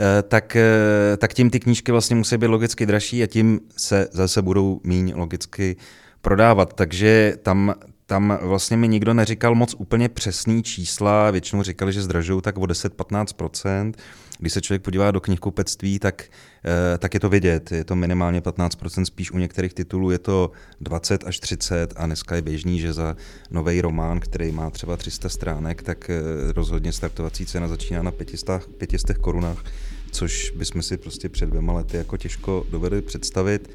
eh, 0.00 0.22
tak, 0.22 0.56
eh, 0.56 1.16
tak 1.16 1.34
tím 1.34 1.50
ty 1.50 1.60
knížky 1.60 1.92
vlastně 1.92 2.16
musí 2.16 2.36
být 2.36 2.46
logicky 2.46 2.86
dražší 2.86 3.22
a 3.22 3.26
tím 3.26 3.60
se 3.76 4.08
zase 4.12 4.42
budou 4.42 4.80
míň 4.84 5.12
logicky 5.16 5.76
prodávat. 6.20 6.72
Takže 6.72 7.36
tam, 7.42 7.74
tam 8.06 8.38
vlastně 8.42 8.76
mi 8.76 8.88
nikdo 8.88 9.14
neříkal 9.14 9.54
moc 9.54 9.74
úplně 9.78 10.08
přesný 10.08 10.62
čísla, 10.62 11.30
většinou 11.30 11.62
říkali, 11.62 11.92
že 11.92 12.02
zdražují 12.02 12.42
tak 12.42 12.58
o 12.58 12.60
10-15%, 12.60 13.92
když 14.38 14.52
se 14.52 14.60
člověk 14.60 14.82
podívá 14.82 15.10
do 15.10 15.20
knihkupectví, 15.20 15.98
tak, 15.98 16.24
eh, 16.64 16.98
tak 16.98 17.14
je 17.14 17.20
to 17.20 17.28
vidět. 17.28 17.72
Je 17.72 17.84
to 17.84 17.96
minimálně 17.96 18.40
15%, 18.40 19.04
spíš 19.04 19.30
u 19.30 19.38
některých 19.38 19.74
titulů 19.74 20.10
je 20.10 20.18
to 20.18 20.50
20 20.80 21.24
až 21.24 21.40
30 21.40 21.94
a 21.96 22.06
dneska 22.06 22.36
je 22.36 22.42
běžný, 22.42 22.80
že 22.80 22.92
za 22.92 23.16
nový 23.50 23.80
román, 23.80 24.20
který 24.20 24.52
má 24.52 24.70
třeba 24.70 24.96
300 24.96 25.28
stránek, 25.28 25.82
tak 25.82 26.10
eh, 26.10 26.22
rozhodně 26.52 26.92
startovací 26.92 27.46
cena 27.46 27.68
začíná 27.68 28.02
na 28.02 28.10
500, 28.10 28.66
500 28.78 29.18
korunách, 29.18 29.64
což 30.10 30.50
bychom 30.50 30.82
si 30.82 30.96
prostě 30.96 31.28
před 31.28 31.46
dvěma 31.46 31.72
lety 31.72 31.96
jako 31.96 32.16
těžko 32.16 32.66
dovedli 32.70 33.02
představit. 33.02 33.70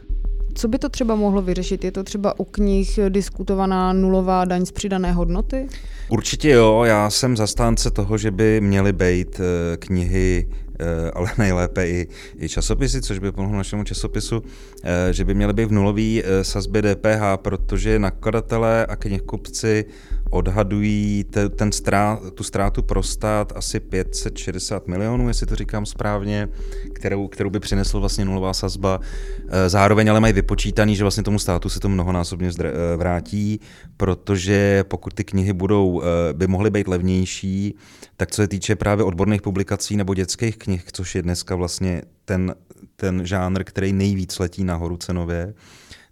Co 0.58 0.68
by 0.68 0.80
to 0.80 0.90
třeba 0.90 1.16
mohlo 1.16 1.42
vyřešit? 1.42 1.84
Je 1.84 1.92
to 1.92 2.04
třeba 2.04 2.40
u 2.40 2.44
knih 2.44 3.00
diskutovaná 3.10 3.94
nulová 3.94 4.46
daň 4.46 4.66
z 4.66 4.72
přidané 4.72 5.12
hodnoty? 5.12 5.68
Určitě 6.10 6.50
jo, 6.50 6.84
já 6.84 7.10
jsem 7.10 7.38
zastánce 7.38 7.92
toho, 7.92 8.18
že 8.18 8.32
by 8.32 8.62
měly 8.62 8.94
být 8.94 9.40
eh, 9.40 9.78
knihy 9.78 10.48
eh, 10.80 11.12
ale 11.12 11.32
nejlépe 11.38 11.88
i, 11.88 12.08
i 12.40 12.50
časopisy, 12.50 13.02
což 13.02 13.20
by 13.20 13.32
pomohlo 13.32 13.58
našemu 13.58 13.84
časopisu, 13.84 14.44
eh, 14.84 15.14
že 15.14 15.26
by 15.26 15.34
měly 15.34 15.54
být 15.54 15.66
v 15.66 15.72
nulový 15.72 16.24
sazbě 16.42 16.82
DPH, 16.82 17.22
protože 17.36 18.00
nakladatelé 18.00 18.86
a 18.86 18.96
knihkupci 18.96 19.86
odhadují 20.30 21.24
te, 21.24 21.50
ten 21.50 21.72
strát, 21.72 22.20
tu 22.34 22.44
ztrátu 22.44 22.82
pro 22.82 23.04
stát 23.04 23.54
asi 23.56 23.80
560 23.80 24.88
milionů, 24.88 25.28
jestli 25.28 25.46
to 25.46 25.56
říkám 25.56 25.86
správně, 25.86 26.50
kterou, 26.94 27.28
kterou 27.28 27.50
by 27.50 27.60
přinesl 27.60 28.00
vlastně 28.00 28.26
nulová 28.26 28.54
sazba. 28.54 29.00
Eh, 29.48 29.70
zároveň 29.70 30.10
ale 30.10 30.20
mají 30.20 30.34
vypočítaný, 30.34 30.96
že 30.96 31.04
vlastně 31.04 31.24
tomu 31.24 31.40
státu 31.40 31.70
se 31.70 31.80
to 31.80 31.90
mnohonásobně 31.90 32.50
eh, 32.60 32.98
vrátí, 32.98 33.60
protože 33.98 34.84
pokud 34.88 35.14
ty 35.14 35.24
knihy 35.24 35.54
budou, 35.54 36.02
eh, 36.02 36.34
by 36.34 36.48
mohly 36.48 36.70
být 36.70 36.88
levnější, 36.88 37.76
tak 38.18 38.32
co 38.32 38.42
se 38.42 38.48
týče 38.48 38.76
právě 38.76 39.06
odborných 39.06 39.42
publikací 39.42 39.98
nebo 39.98 40.14
dětských 40.14 40.58
knih, 40.58 40.84
což 40.92 41.16
je 41.16 41.22
dneska 41.22 41.56
vlastně 41.56 42.02
ten, 42.26 42.56
ten 42.96 43.26
žánr, 43.26 43.64
který 43.64 43.94
nejvíc 43.94 44.40
letí 44.40 44.64
nahoru 44.64 44.98
cenově, 44.98 45.54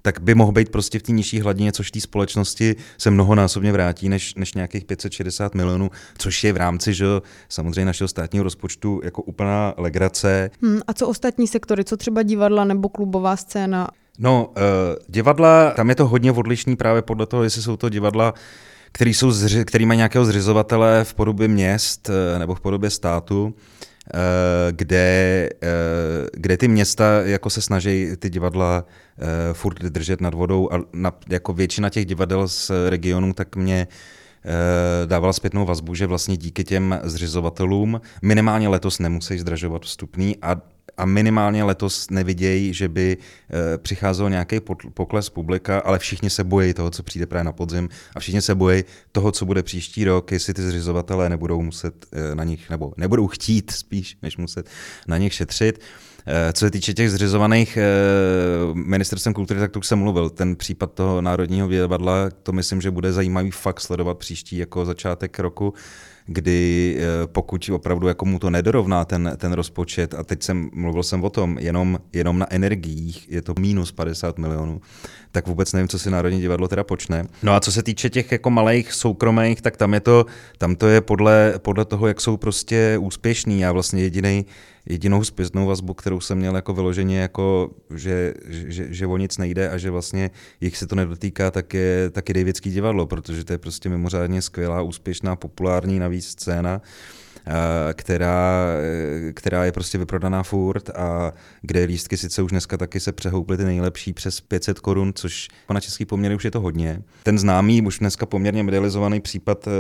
tak 0.06 0.22
by 0.22 0.36
mohl 0.36 0.52
být 0.52 0.70
prostě 0.70 1.00
v 1.00 1.04
té 1.04 1.12
nižší 1.12 1.40
hladině, 1.40 1.72
což 1.72 1.92
té 1.92 2.00
společnosti 2.00 2.76
se 2.98 3.12
mnohonásobně 3.12 3.72
vrátí 3.72 4.10
než, 4.10 4.36
než 4.36 4.54
nějakých 4.54 4.86
560 4.86 5.56
milionů, 5.56 5.92
což 6.18 6.44
je 6.44 6.54
v 6.54 6.58
rámci 6.58 6.94
že, 6.94 7.06
samozřejmě 7.50 7.86
našeho 7.86 8.08
státního 8.08 8.44
rozpočtu 8.44 9.02
jako 9.04 9.22
úplná 9.22 9.74
legrace. 9.78 10.50
Hmm, 10.62 10.80
a 10.88 10.94
co 10.94 11.08
ostatní 11.08 11.48
sektory, 11.48 11.84
co 11.84 11.98
třeba 11.98 12.24
divadla 12.24 12.66
nebo 12.66 12.90
klubová 12.90 13.36
scéna? 13.36 13.88
No, 14.20 14.46
uh, 14.58 14.64
divadla, 15.08 15.72
tam 15.72 15.90
je 15.90 15.96
to 15.96 16.08
hodně 16.08 16.32
odlišný 16.32 16.76
právě 16.76 17.02
podle 17.02 17.26
toho, 17.26 17.44
jestli 17.44 17.62
jsou 17.62 17.78
to 17.78 17.90
divadla, 17.90 18.34
který, 18.92 19.14
jsou 19.14 19.32
zři, 19.32 19.66
který 19.66 19.86
mají 19.86 19.98
nějakého 19.98 20.26
zřizovatele 20.26 21.04
v 21.04 21.14
podobě 21.14 21.48
měst 21.48 22.10
uh, 22.10 22.40
nebo 22.40 22.56
v 22.56 22.62
podobě 22.62 22.90
státu. 22.90 23.54
Eh, 24.14 24.72
kde, 24.72 25.50
eh, 25.64 26.28
kde 26.34 26.58
ty 26.58 26.68
města 26.68 27.22
jako 27.22 27.50
se 27.50 27.62
snaží 27.62 28.08
ty 28.20 28.30
divadla 28.30 28.86
eh, 29.20 29.54
furt 29.54 29.80
držet 29.80 30.22
nad 30.22 30.34
vodou 30.34 30.70
a 30.72 30.80
na, 30.94 31.12
jako 31.30 31.54
většina 31.54 31.90
těch 31.90 32.06
divadel 32.06 32.48
z 32.48 32.72
regionu 32.90 33.34
tak 33.34 33.56
mě 33.56 33.88
dávala 35.06 35.34
zpětnou 35.34 35.66
vazbu, 35.66 35.96
že 35.96 36.08
vlastně 36.08 36.38
díky 36.38 36.64
těm 36.64 37.00
zřizovatelům 37.04 38.02
minimálně 38.22 38.68
letos 38.68 39.00
nemusí 39.00 39.40
zdražovat 39.40 39.82
vstupný 39.82 40.38
a 40.42 40.56
a 40.98 41.06
minimálně 41.06 41.64
letos 41.64 42.10
nevidějí, 42.10 42.74
že 42.74 42.90
by 42.90 43.18
e, 43.18 43.78
přicházel 43.78 44.30
nějaký 44.30 44.60
pokles 44.94 45.30
publika, 45.30 45.80
ale 45.80 46.00
všichni 46.00 46.30
se 46.30 46.44
bojí 46.44 46.74
toho, 46.74 46.90
co 46.90 47.04
přijde 47.04 47.26
právě 47.26 47.44
na 47.44 47.52
podzim 47.52 47.90
a 48.16 48.20
všichni 48.20 48.42
se 48.42 48.56
bojí 48.56 48.84
toho, 49.12 49.32
co 49.32 49.46
bude 49.46 49.64
příští 49.64 50.06
rok, 50.06 50.32
jestli 50.32 50.54
ty 50.54 50.62
zřizovatelé 50.62 51.30
nebudou 51.30 51.62
muset 51.62 52.06
e, 52.12 52.36
na 52.36 52.44
nich, 52.44 52.70
nebo 52.70 52.94
nebudou 52.98 53.28
chtít 53.28 53.72
spíš, 53.72 54.18
než 54.22 54.38
muset 54.38 54.70
na 55.08 55.18
nich 55.18 55.34
šetřit. 55.34 55.82
E, 56.28 56.54
co 56.54 56.66
se 56.66 56.72
týče 56.72 56.94
těch 56.94 57.12
zřizovaných 57.12 57.78
ministerstvem 58.74 59.34
kultury, 59.34 59.60
tak 59.60 59.72
tu 59.72 59.82
jsem 59.82 60.00
mluvil. 60.00 60.30
Ten 60.30 60.56
případ 60.56 60.94
toho 60.94 61.22
Národního 61.22 61.68
divadla, 61.70 62.30
to 62.44 62.52
myslím, 62.52 62.82
že 62.82 62.92
bude 62.92 63.14
zajímavý 63.14 63.52
fakt 63.52 63.80
sledovat 63.80 64.18
příští 64.18 64.58
jako 64.58 64.86
začátek 64.86 65.40
roku 65.40 65.74
kdy 66.26 66.98
eh, 67.00 67.28
pokud 67.28 67.70
opravdu 67.74 68.08
jako 68.08 68.26
mu 68.26 68.40
to 68.40 68.50
nedorovná 68.50 69.06
ten, 69.06 69.32
ten 69.38 69.54
rozpočet, 69.54 70.14
a 70.14 70.24
teď 70.24 70.44
jsem 70.44 70.70
mluvil 70.74 71.04
jsem 71.04 71.24
o 71.24 71.30
tom, 71.30 71.58
jenom, 71.60 72.00
jenom 72.14 72.40
na 72.40 72.54
energiích 72.54 73.32
je 73.32 73.42
to 73.42 73.54
minus 73.60 73.92
50 73.92 74.38
milionů, 74.38 74.82
tak 75.32 75.48
vůbec 75.48 75.74
nevím, 75.74 75.88
co 75.88 76.00
si 76.00 76.10
Národní 76.10 76.42
divadlo 76.42 76.68
teda 76.68 76.84
počne. 76.84 77.26
No 77.44 77.54
a 77.54 77.60
co 77.60 77.72
se 77.72 77.84
týče 77.84 78.10
těch 78.10 78.32
jako 78.32 78.50
malých 78.50 78.94
soukromých, 78.94 79.62
tak 79.62 79.78
tam 79.78 79.94
je 79.94 80.00
to, 80.00 80.26
tam 80.58 80.76
to 80.76 80.88
je 80.88 81.02
podle, 81.02 81.54
podle 81.58 81.86
toho, 81.86 82.08
jak 82.08 82.22
jsou 82.22 82.38
prostě 82.38 82.98
úspěšní. 83.02 83.60
Já 83.60 83.72
vlastně 83.72 84.02
jediný 84.02 84.46
jedinou 84.86 85.24
zpětnou 85.24 85.66
vazbu, 85.66 85.94
kterou 85.94 86.20
jsem 86.20 86.38
měl 86.38 86.56
jako 86.56 86.74
vyloženě, 86.74 87.20
jako, 87.20 87.72
že, 87.96 88.34
že, 88.48 88.94
že, 88.94 89.08
o 89.08 89.18
nic 89.18 89.38
nejde 89.38 89.70
a 89.70 89.78
že 89.78 89.92
vlastně 89.92 90.32
jich 90.62 90.78
se 90.78 90.88
to 90.88 90.96
nedotýká, 90.96 91.52
tak 91.52 91.74
je, 91.74 92.10
tak 92.10 92.30
je 92.30 92.34
Davidský 92.34 92.72
divadlo, 92.72 93.06
protože 93.06 93.44
to 93.44 93.54
je 93.54 93.58
prostě 93.58 93.90
mimořádně 93.90 94.42
skvělá, 94.42 94.82
úspěšná, 94.82 95.36
populární 95.36 96.00
navíc 96.00 96.26
scéna 96.26 96.82
která, 97.94 98.66
která 99.34 99.66
je 99.66 99.72
prostě 99.72 99.98
vyprodaná 99.98 100.44
furt 100.44 100.90
a 100.90 101.34
kde 101.62 101.84
lístky 101.84 102.18
sice 102.18 102.42
už 102.42 102.52
dneska 102.52 102.78
taky 102.78 103.00
se 103.00 103.12
přehouply 103.12 103.58
ty 103.58 103.64
nejlepší 103.64 104.14
přes 104.14 104.42
500 104.42 104.80
korun, 104.80 105.14
což 105.16 105.48
na 105.74 105.80
český 105.80 106.06
poměr 106.06 106.36
už 106.36 106.46
je 106.46 106.52
to 106.52 106.62
hodně. 106.62 107.02
Ten 107.24 107.40
známý, 107.40 107.82
už 107.82 108.00
dneska 108.00 108.26
poměrně 108.26 108.64
medializovaný 108.64 109.22
případ 109.22 109.68
eh, 109.68 109.72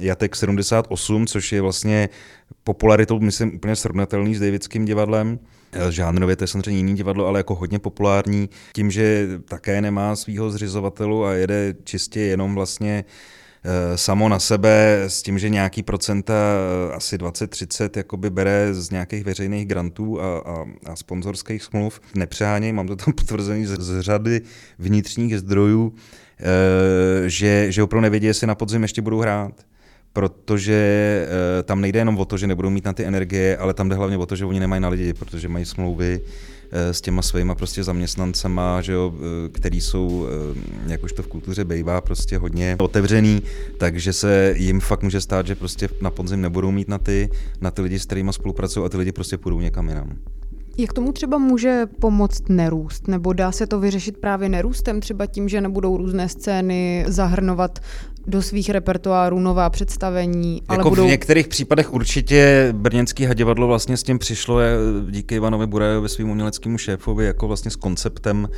Jatek 0.00 0.36
78, 0.36 1.26
což 1.26 1.52
je 1.52 1.62
vlastně 1.62 2.08
popularitou, 2.64 3.20
myslím, 3.20 3.54
úplně 3.54 3.76
srovnatelný 3.76 4.34
s 4.34 4.40
Davidským 4.40 4.84
divadlem. 4.84 5.38
Eh, 5.72 5.92
žánrově 5.92 6.36
to 6.36 6.44
je 6.44 6.48
samozřejmě 6.48 6.76
jiný 6.76 6.94
divadlo, 6.94 7.26
ale 7.26 7.40
jako 7.40 7.54
hodně 7.54 7.78
populární, 7.78 8.48
tím, 8.72 8.90
že 8.90 9.28
také 9.48 9.80
nemá 9.80 10.16
svého 10.16 10.50
zřizovatelu 10.50 11.24
a 11.24 11.32
jede 11.32 11.74
čistě 11.84 12.20
jenom 12.20 12.54
vlastně 12.54 13.04
Eh, 13.04 13.04
samo 13.96 14.28
na 14.28 14.38
sebe 14.38 15.04
s 15.08 15.22
tím, 15.22 15.38
že 15.38 15.48
nějaký 15.48 15.82
procenta, 15.82 16.34
eh, 16.34 16.94
asi 16.94 17.18
20-30, 17.18 17.96
jakoby 17.96 18.30
bere 18.30 18.74
z 18.74 18.90
nějakých 18.90 19.24
veřejných 19.24 19.66
grantů 19.66 20.20
a, 20.20 20.38
a, 20.38 20.64
a 20.86 20.96
sponzorských 20.96 21.62
smluv. 21.62 22.00
Nepřeháněj, 22.14 22.72
mám 22.72 22.86
to 22.86 22.96
tam 22.96 23.14
potvrzený 23.16 23.66
z, 23.66 23.80
z 23.80 24.00
řady 24.00 24.40
vnitřních 24.78 25.38
zdrojů, 25.38 25.94
eh, 26.38 27.28
že, 27.28 27.72
že 27.72 27.82
opravdu 27.82 28.02
nevědí, 28.02 28.26
jestli 28.26 28.46
na 28.46 28.54
podzim 28.54 28.82
ještě 28.82 29.02
budou 29.02 29.18
hrát 29.18 29.52
protože 30.16 31.28
tam 31.64 31.80
nejde 31.80 31.98
jenom 31.98 32.18
o 32.18 32.24
to, 32.24 32.36
že 32.36 32.46
nebudou 32.46 32.70
mít 32.70 32.84
na 32.84 32.92
ty 32.92 33.04
energie, 33.04 33.56
ale 33.56 33.74
tam 33.74 33.88
jde 33.88 33.96
hlavně 33.96 34.16
o 34.16 34.26
to, 34.26 34.36
že 34.36 34.44
oni 34.44 34.60
nemají 34.60 34.82
na 34.82 34.88
lidi, 34.88 35.14
protože 35.14 35.48
mají 35.48 35.64
smlouvy 35.64 36.20
Eh, 36.70 36.94
s 36.94 37.00
těma 37.00 37.22
svýma 37.22 37.54
prostě 37.54 37.84
zaměstnancema, 37.84 38.80
že 38.80 38.92
jo, 38.92 39.14
eh, 39.14 39.48
který 39.48 39.80
jsou, 39.80 40.26
jak 40.86 41.02
už 41.02 41.12
to 41.12 41.22
v 41.22 41.26
kultuře 41.26 41.64
bývá, 41.64 42.00
prostě 42.00 42.38
hodně 42.38 42.76
otevřený, 42.78 43.42
takže 43.78 44.12
se 44.12 44.54
jim 44.56 44.80
fakt 44.80 45.02
může 45.02 45.20
stát, 45.20 45.46
že 45.46 45.54
prostě 45.54 45.88
na 46.00 46.10
podzim 46.10 46.40
nebudou 46.40 46.70
mít 46.70 46.88
na 46.88 46.98
ty, 46.98 47.30
na 47.60 47.70
ty 47.70 47.82
lidi, 47.82 47.98
s 47.98 48.06
kterými 48.06 48.32
spolupracují 48.32 48.86
a 48.86 48.88
ty 48.88 48.96
lidi 48.96 49.12
prostě 49.12 49.38
půjdou 49.38 49.60
někam 49.60 49.88
jinam. 49.88 50.16
Jak 50.78 50.92
tomu 50.92 51.12
třeba 51.12 51.38
může 51.38 51.86
pomoct 52.00 52.48
nerůst? 52.48 53.08
Nebo 53.08 53.32
dá 53.32 53.52
se 53.52 53.66
to 53.66 53.80
vyřešit 53.80 54.16
právě 54.16 54.48
nerůstem, 54.48 55.00
třeba 55.00 55.26
tím, 55.26 55.48
že 55.48 55.60
nebudou 55.60 55.96
různé 55.96 56.28
scény 56.28 57.04
zahrnovat 57.08 57.78
do 58.26 58.42
svých 58.42 58.70
repertoárů 58.70 59.40
nová 59.40 59.70
představení. 59.70 60.62
Ale 60.68 60.78
jako 60.78 60.90
budou... 60.90 61.06
v 61.06 61.10
některých 61.10 61.48
případech 61.48 61.92
určitě 61.92 62.68
brněnský 62.76 63.24
hadivadlo 63.24 63.66
vlastně 63.66 63.96
s 63.96 64.02
tím 64.02 64.18
přišlo 64.18 64.58
díky 65.10 65.34
Ivanovi 65.34 65.66
Burajovi, 65.66 66.08
svým 66.08 66.30
uměleckému 66.30 66.78
šéfovi, 66.78 67.26
jako 67.26 67.46
vlastně 67.46 67.70
s 67.70 67.76
konceptem 67.76 68.48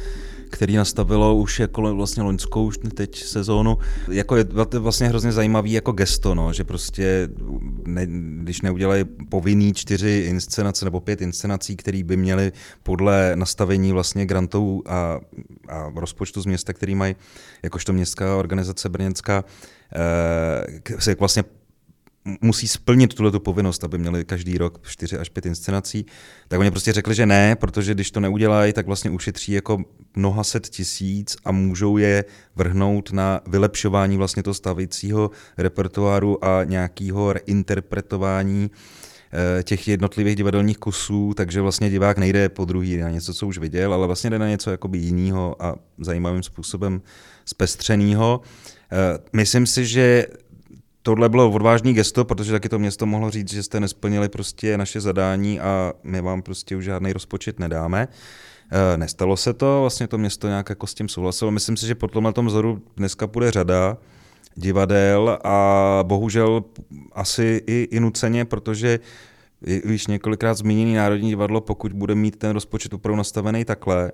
který 0.50 0.76
nastavilo 0.76 1.36
už 1.36 1.60
jako 1.60 1.94
vlastně 1.94 2.22
loňskou 2.22 2.64
už 2.64 2.78
teď 2.94 3.22
sezónu. 3.22 3.78
Jako 4.10 4.36
je 4.36 4.44
to 4.44 4.80
vlastně 4.80 5.08
hrozně 5.08 5.32
zajímavý 5.32 5.72
jako 5.72 5.92
gesto, 5.92 6.34
no, 6.34 6.52
že 6.52 6.64
prostě 6.64 7.28
ne, 7.86 8.06
když 8.42 8.62
neudělají 8.62 9.04
povinný 9.28 9.74
čtyři 9.74 10.24
inscenace 10.28 10.84
nebo 10.84 11.00
pět 11.00 11.22
inscenací, 11.22 11.76
které 11.76 12.04
by 12.04 12.16
měly 12.16 12.52
podle 12.82 13.32
nastavení 13.34 13.92
vlastně 13.92 14.26
grantů 14.26 14.82
a, 14.86 15.20
a 15.68 15.92
rozpočtu 15.94 16.40
z 16.40 16.46
města, 16.46 16.72
který 16.72 16.94
mají 16.94 17.16
jakožto 17.62 17.92
městská 17.92 18.36
organizace 18.36 18.88
brněnská, 18.88 19.44
eh, 19.94 21.00
se 21.00 21.14
vlastně 21.14 21.44
musí 22.40 22.68
splnit 22.68 23.14
tuhle 23.14 23.30
tu 23.30 23.40
povinnost, 23.40 23.84
aby 23.84 23.98
měli 23.98 24.24
každý 24.24 24.58
rok 24.58 24.80
4 24.88 25.18
až 25.18 25.28
5 25.28 25.46
inscenací, 25.46 26.06
tak 26.48 26.60
oni 26.60 26.70
prostě 26.70 26.92
řekli, 26.92 27.14
že 27.14 27.26
ne, 27.26 27.56
protože 27.56 27.94
když 27.94 28.10
to 28.10 28.20
neudělají, 28.20 28.72
tak 28.72 28.86
vlastně 28.86 29.10
ušetří 29.10 29.52
jako 29.52 29.84
mnoha 30.16 30.44
set 30.44 30.68
tisíc 30.68 31.36
a 31.44 31.52
můžou 31.52 31.96
je 31.96 32.24
vrhnout 32.56 33.12
na 33.12 33.40
vylepšování 33.46 34.16
vlastně 34.16 34.42
toho 34.42 34.54
stavícího 34.54 35.30
repertoáru 35.58 36.44
a 36.44 36.64
nějakého 36.64 37.32
reinterpretování 37.32 38.70
eh, 38.72 38.97
těch 39.62 39.88
jednotlivých 39.88 40.36
divadelních 40.36 40.78
kusů, 40.78 41.34
takže 41.36 41.60
vlastně 41.60 41.90
divák 41.90 42.18
nejde 42.18 42.48
po 42.48 42.64
druhý 42.64 42.96
na 42.96 43.10
něco, 43.10 43.34
co 43.34 43.46
už 43.46 43.58
viděl, 43.58 43.94
ale 43.94 44.06
vlastně 44.06 44.30
jde 44.30 44.38
na 44.38 44.48
něco 44.48 44.70
jakoby 44.70 44.98
jiného 44.98 45.62
a 45.62 45.74
zajímavým 45.98 46.42
způsobem 46.42 47.02
zpestřeného. 47.44 48.40
Eh, 48.92 49.18
myslím 49.32 49.66
si, 49.66 49.86
že 49.86 50.26
tohle 51.02 51.28
bylo 51.28 51.50
odvážný 51.50 51.94
gesto, 51.94 52.24
protože 52.24 52.52
taky 52.52 52.68
to 52.68 52.78
město 52.78 53.06
mohlo 53.06 53.30
říct, 53.30 53.52
že 53.52 53.62
jste 53.62 53.80
nesplnili 53.80 54.28
prostě 54.28 54.78
naše 54.78 55.00
zadání 55.00 55.60
a 55.60 55.92
my 56.02 56.20
vám 56.20 56.42
prostě 56.42 56.76
už 56.76 56.84
žádný 56.84 57.12
rozpočet 57.12 57.58
nedáme. 57.58 58.08
E, 58.72 58.96
nestalo 58.96 59.36
se 59.36 59.52
to, 59.52 59.80
vlastně 59.80 60.08
to 60.08 60.18
město 60.18 60.48
nějak 60.48 60.68
jako 60.68 60.86
s 60.86 60.94
tím 60.94 61.08
souhlasilo. 61.08 61.50
Myslím 61.50 61.76
si, 61.76 61.86
že 61.86 61.94
po 61.94 62.08
tomhle 62.08 62.32
tom 62.32 62.46
vzoru 62.46 62.82
dneska 62.96 63.26
bude 63.26 63.50
řada 63.50 63.96
divadel 64.58 65.38
a 65.44 66.00
bohužel 66.02 66.64
asi 67.12 67.62
i, 67.66 67.88
i 67.90 68.00
nuceně, 68.00 68.44
protože 68.44 68.98
již 69.84 70.06
několikrát 70.06 70.54
zmíněný 70.54 70.94
Národní 70.94 71.28
divadlo, 71.28 71.60
pokud 71.60 71.92
bude 71.92 72.14
mít 72.14 72.36
ten 72.36 72.50
rozpočet 72.50 72.92
opravdu 72.92 73.16
nastavený 73.16 73.64
takhle, 73.64 74.12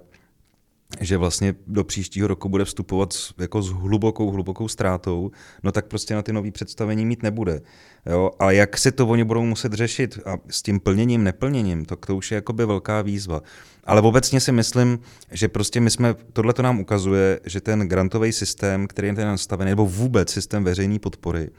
že 1.01 1.17
vlastně 1.17 1.55
do 1.67 1.85
příštího 1.85 2.29
roku 2.29 2.49
bude 2.49 2.65
vstupovat 2.65 3.13
s, 3.13 3.35
jako 3.39 3.63
s 3.63 3.71
hlubokou, 3.71 4.31
hlubokou 4.31 4.69
ztrátou, 4.69 5.31
no 5.63 5.73
tak 5.73 5.87
prostě 5.87 6.15
na 6.15 6.23
ty 6.23 6.33
nové 6.33 6.51
představení 6.51 7.07
mít 7.07 7.23
nebude. 7.23 7.61
Jo? 8.07 8.31
A 8.39 8.51
jak 8.51 8.79
si 8.79 8.93
to 8.93 9.07
oni 9.07 9.25
budou 9.25 9.45
muset 9.45 9.73
řešit 9.73 10.19
a 10.27 10.37
s 10.51 10.63
tím 10.63 10.81
plněním, 10.81 11.25
neplněním, 11.25 11.85
to, 11.85 11.97
to 11.97 12.17
už 12.17 12.31
je 12.31 12.35
jakoby 12.35 12.67
velká 12.67 13.03
výzva. 13.03 13.43
Ale 13.85 14.01
obecně 14.01 14.41
si 14.41 14.53
myslím, 14.53 14.99
že 15.31 15.49
prostě 15.49 15.81
my 15.81 15.91
jsme, 15.91 16.15
tohle 16.33 16.53
to 16.53 16.63
nám 16.63 16.81
ukazuje, 16.81 17.41
že 17.45 17.61
ten 17.61 17.81
grantový 17.81 18.33
systém, 18.33 18.87
který 18.87 19.09
je 19.09 19.15
ten 19.15 19.29
nastavený, 19.29 19.71
nebo 19.71 19.87
vůbec 19.87 20.31
systém 20.31 20.65
veřejné 20.65 20.99
podpory, 20.99 21.51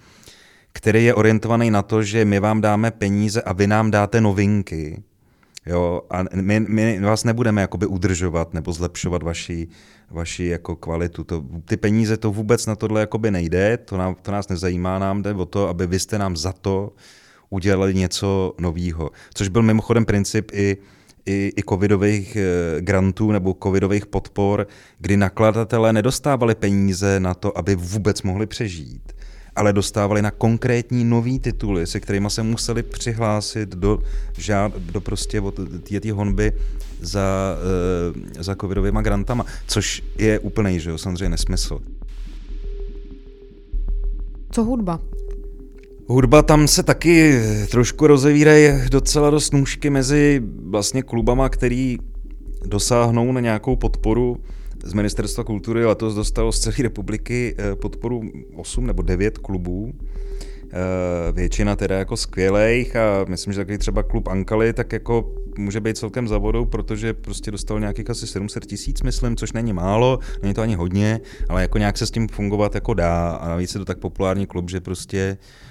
který 0.74 1.06
je 1.06 1.13
orientovaný 1.13 1.72
na 1.72 1.82
to, 1.82 2.04
že 2.04 2.25
my 2.25 2.39
vám 2.39 2.62
dáme 2.62 2.92
peníze 2.92 3.42
a 3.42 3.54
vy 3.54 3.68
nám 3.68 3.92
dáte 3.92 4.22
novinky, 4.22 5.04
Jo, 5.65 6.01
a 6.10 6.24
my, 6.34 6.60
my 6.60 7.00
vás 7.00 7.24
nebudeme 7.24 7.62
jakoby 7.62 7.86
udržovat 7.86 8.53
nebo 8.53 8.74
zlepšovat 8.74 9.24
vaši, 9.24 9.67
vaši 10.12 10.45
jako 10.45 10.75
kvalitu. 10.75 11.24
To, 11.24 11.43
ty 11.65 11.77
peníze 11.77 12.17
to 12.17 12.31
vůbec 12.31 12.65
na 12.65 12.75
tohle 12.75 13.01
jakoby 13.01 13.31
nejde, 13.31 13.77
to, 13.77 13.98
nám, 13.98 14.15
to 14.22 14.31
nás 14.31 14.48
nezajímá, 14.48 15.00
nám 15.00 15.22
jde 15.22 15.34
o 15.34 15.45
to, 15.45 15.67
aby 15.67 15.88
vy 15.88 16.00
jste 16.00 16.17
nám 16.17 16.38
za 16.38 16.53
to 16.53 16.93
udělali 17.50 17.93
něco 17.93 18.53
nového. 18.60 19.10
Což 19.34 19.48
byl 19.48 19.62
mimochodem 19.62 20.05
princip 20.05 20.51
i, 20.53 20.77
i, 21.25 21.51
i 21.57 21.63
covidových 21.69 22.36
eh, 22.36 22.81
grantů 22.81 23.31
nebo 23.31 23.57
covidových 23.63 24.05
podpor, 24.05 24.67
kdy 25.00 25.17
nakladatelé 25.17 25.93
nedostávali 25.93 26.55
peníze 26.55 27.19
na 27.19 27.34
to, 27.34 27.57
aby 27.57 27.75
vůbec 27.75 28.22
mohli 28.22 28.45
přežít 28.45 29.13
ale 29.55 29.74
dostávali 29.74 30.21
na 30.21 30.31
konkrétní 30.31 31.03
nový 31.03 31.39
tituly, 31.39 31.88
se 31.88 32.00
kterými 32.00 32.29
se 32.29 32.43
museli 32.43 32.83
přihlásit 32.83 33.69
do, 33.69 34.00
žád, 34.38 34.77
do 34.77 35.01
prostě 35.01 35.41
té 36.01 36.12
honby 36.12 36.51
za, 37.01 37.57
uh, 38.15 38.43
za 38.43 38.55
covidovými 38.55 39.00
grantama, 39.01 39.45
což 39.67 40.03
je 40.17 40.39
úplný, 40.39 40.79
že 40.79 40.89
jo, 40.89 40.97
samozřejmě 40.97 41.29
nesmysl. 41.29 41.79
Co 44.51 44.63
hudba? 44.63 45.00
Hudba 46.07 46.41
tam 46.41 46.67
se 46.67 46.83
taky 46.83 47.41
trošku 47.71 48.07
rozevírají 48.07 48.89
docela 48.89 49.30
dost 49.30 49.53
nůžky 49.53 49.89
mezi 49.89 50.41
vlastně 50.69 51.03
klubama, 51.03 51.49
který 51.49 51.97
dosáhnou 52.65 53.32
na 53.32 53.39
nějakou 53.41 53.75
podporu 53.75 54.38
z 54.86 54.93
Ministerstva 54.93 55.43
kultury 55.43 55.86
letos 55.86 56.15
dostalo 56.15 56.52
z 56.52 56.60
celé 56.60 56.76
republiky 56.80 57.56
eh, 57.58 57.76
podporu 57.76 58.21
8 58.56 58.88
nebo 58.88 59.02
9 59.02 59.38
klubů. 59.38 59.93
Eh, 60.71 61.32
většina 61.32 61.76
teda 61.76 61.98
jako 61.98 62.17
skvělejch 62.17 62.95
a 62.95 63.26
myslím, 63.28 63.54
že 63.54 63.60
takový 63.60 63.78
třeba 63.78 64.04
klub 64.04 64.28
Ankali 64.28 64.74
tak 64.74 64.93
jako 64.93 65.34
může 65.58 65.80
být 65.82 65.98
celkem 65.98 66.28
za 66.28 66.38
vodou, 66.38 66.65
protože 66.65 67.13
prostě 67.13 67.52
dostal 67.52 67.80
nějakých 67.80 68.10
asi 68.10 68.28
700 68.28 68.65
tisíc, 68.65 69.02
myslím, 69.02 69.36
což 69.36 69.54
není 69.54 69.74
málo, 69.74 70.19
není 70.41 70.54
to 70.54 70.62
ani 70.62 70.76
hodně, 70.76 71.19
ale 71.50 71.62
jako 71.62 71.78
nějak 71.78 71.98
se 71.98 72.06
s 72.06 72.12
tím 72.12 72.28
fungovat 72.28 72.76
jako 72.76 72.93
dá 72.93 73.30
a 73.30 73.50
navíc 73.50 73.76
je 73.76 73.80
to 73.80 73.86
tak 73.86 73.98
populární 73.98 74.45
klub, 74.45 74.69
že 74.69 74.82
prostě 74.82 75.38
eh, 75.41 75.64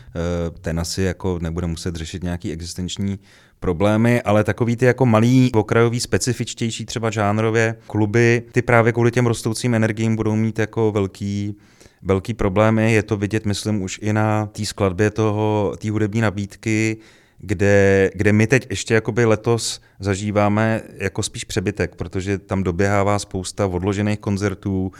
ten 0.61 0.81
asi 0.81 1.03
jako 1.03 1.39
nebude 1.43 1.67
muset 1.67 1.97
řešit 1.97 2.23
nějaký 2.23 2.53
existenční 2.53 3.19
problémy, 3.61 4.23
ale 4.23 4.45
takový 4.45 4.77
ty 4.77 4.85
jako 4.85 5.07
malý, 5.07 5.51
okrajový, 5.55 6.01
specifičtější 6.01 6.87
třeba 6.87 7.11
žánrově 7.11 7.77
kluby, 7.87 8.43
ty 8.53 8.63
právě 8.63 8.93
kvůli 8.93 9.11
těm 9.11 9.27
rostoucím 9.27 9.75
energiím 9.75 10.17
budou 10.17 10.37
mít 10.37 10.59
jako 10.59 10.93
velký 10.93 11.57
velký 12.03 12.35
problémy. 12.35 12.93
Je 12.93 13.03
to 13.03 13.17
vidět, 13.17 13.47
myslím, 13.47 13.83
už 13.83 13.99
i 14.03 14.13
na 14.13 14.47
té 14.47 14.65
skladbě 14.65 15.11
toho, 15.11 15.75
té 15.79 15.91
hudební 15.91 16.21
nabídky, 16.21 16.97
kde, 17.39 18.11
kde 18.15 18.33
my 18.33 18.47
teď 18.47 18.67
ještě 18.71 18.95
jakoby 18.95 19.25
letos 19.25 19.81
zažíváme 20.01 20.83
jako 20.95 21.23
spíš 21.23 21.45
přebytek, 21.45 21.97
protože 21.97 22.39
tam 22.39 22.63
doběhává 22.63 23.19
spousta 23.19 23.67
odložených 23.67 24.19
koncertů, 24.19 24.93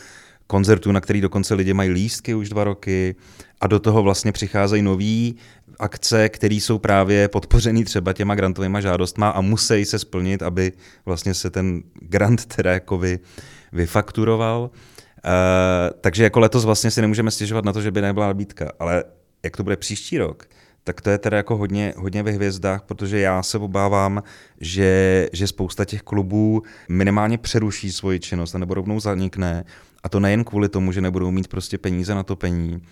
koncertů, 0.47 0.93
na 0.93 1.01
který 1.01 1.21
dokonce 1.21 1.55
lidi 1.55 1.75
mají 1.75 1.91
lístky 1.91 2.35
už 2.35 2.49
dva 2.49 2.65
roky 2.65 3.17
a 3.61 3.67
do 3.67 3.79
toho 3.79 4.03
vlastně 4.03 4.33
přicházejí 4.33 4.83
nový 4.83 5.37
akce, 5.79 6.29
které 6.29 6.55
jsou 6.55 6.79
právě 6.79 7.29
podpořený 7.29 7.85
třeba 7.85 8.13
těma 8.13 8.35
grantovými 8.35 8.83
žádostma 8.83 9.29
a 9.29 9.41
musí 9.41 9.85
se 9.85 9.99
splnit, 9.99 10.43
aby 10.43 10.73
vlastně 11.07 11.35
se 11.35 11.51
ten 11.51 11.83
grant 12.01 12.47
teda 12.47 12.73
jako 12.73 12.99
vy, 12.99 13.19
vyfakturoval. 13.73 14.71
Uh, 15.25 15.31
takže 16.01 16.25
jako 16.25 16.41
letos 16.41 16.65
vlastně 16.65 16.91
si 16.91 17.01
nemůžeme 17.01 17.31
stěžovat 17.31 17.65
na 17.65 17.73
to, 17.73 17.83
že 17.83 17.91
by 17.91 18.01
nebyla 18.01 18.27
nabídka, 18.27 18.73
ale 18.79 19.05
jak 19.43 19.57
to 19.57 19.63
bude 19.63 19.77
příští 19.77 20.19
rok, 20.19 20.49
tak 20.85 21.01
to 21.01 21.11
je 21.11 21.19
teda 21.19 21.37
jako 21.37 21.57
hodně, 21.57 21.95
hodně 21.97 22.23
ve 22.23 22.31
hvězdách, 22.31 22.83
protože 22.83 23.21
já 23.21 23.43
se 23.43 23.59
obávám, 23.59 24.23
že, 24.61 25.29
že 25.33 25.47
spousta 25.47 25.85
těch 25.85 26.03
klubů 26.03 26.63
minimálně 26.89 27.39
přeruší 27.39 27.93
svoji 27.93 28.21
činnost 28.21 28.55
nebo 28.55 28.75
rovnou 28.75 29.01
zanikne. 29.01 29.65
A 30.03 30.09
to 30.09 30.21
nejen 30.21 30.45
kvůli 30.45 30.69
tomu, 30.69 30.93
že 30.93 31.01
nebudou 31.01 31.31
mít 31.31 31.49
prostě 31.49 31.79
peníze 31.79 32.15
na 32.15 32.23
topení, 32.23 32.83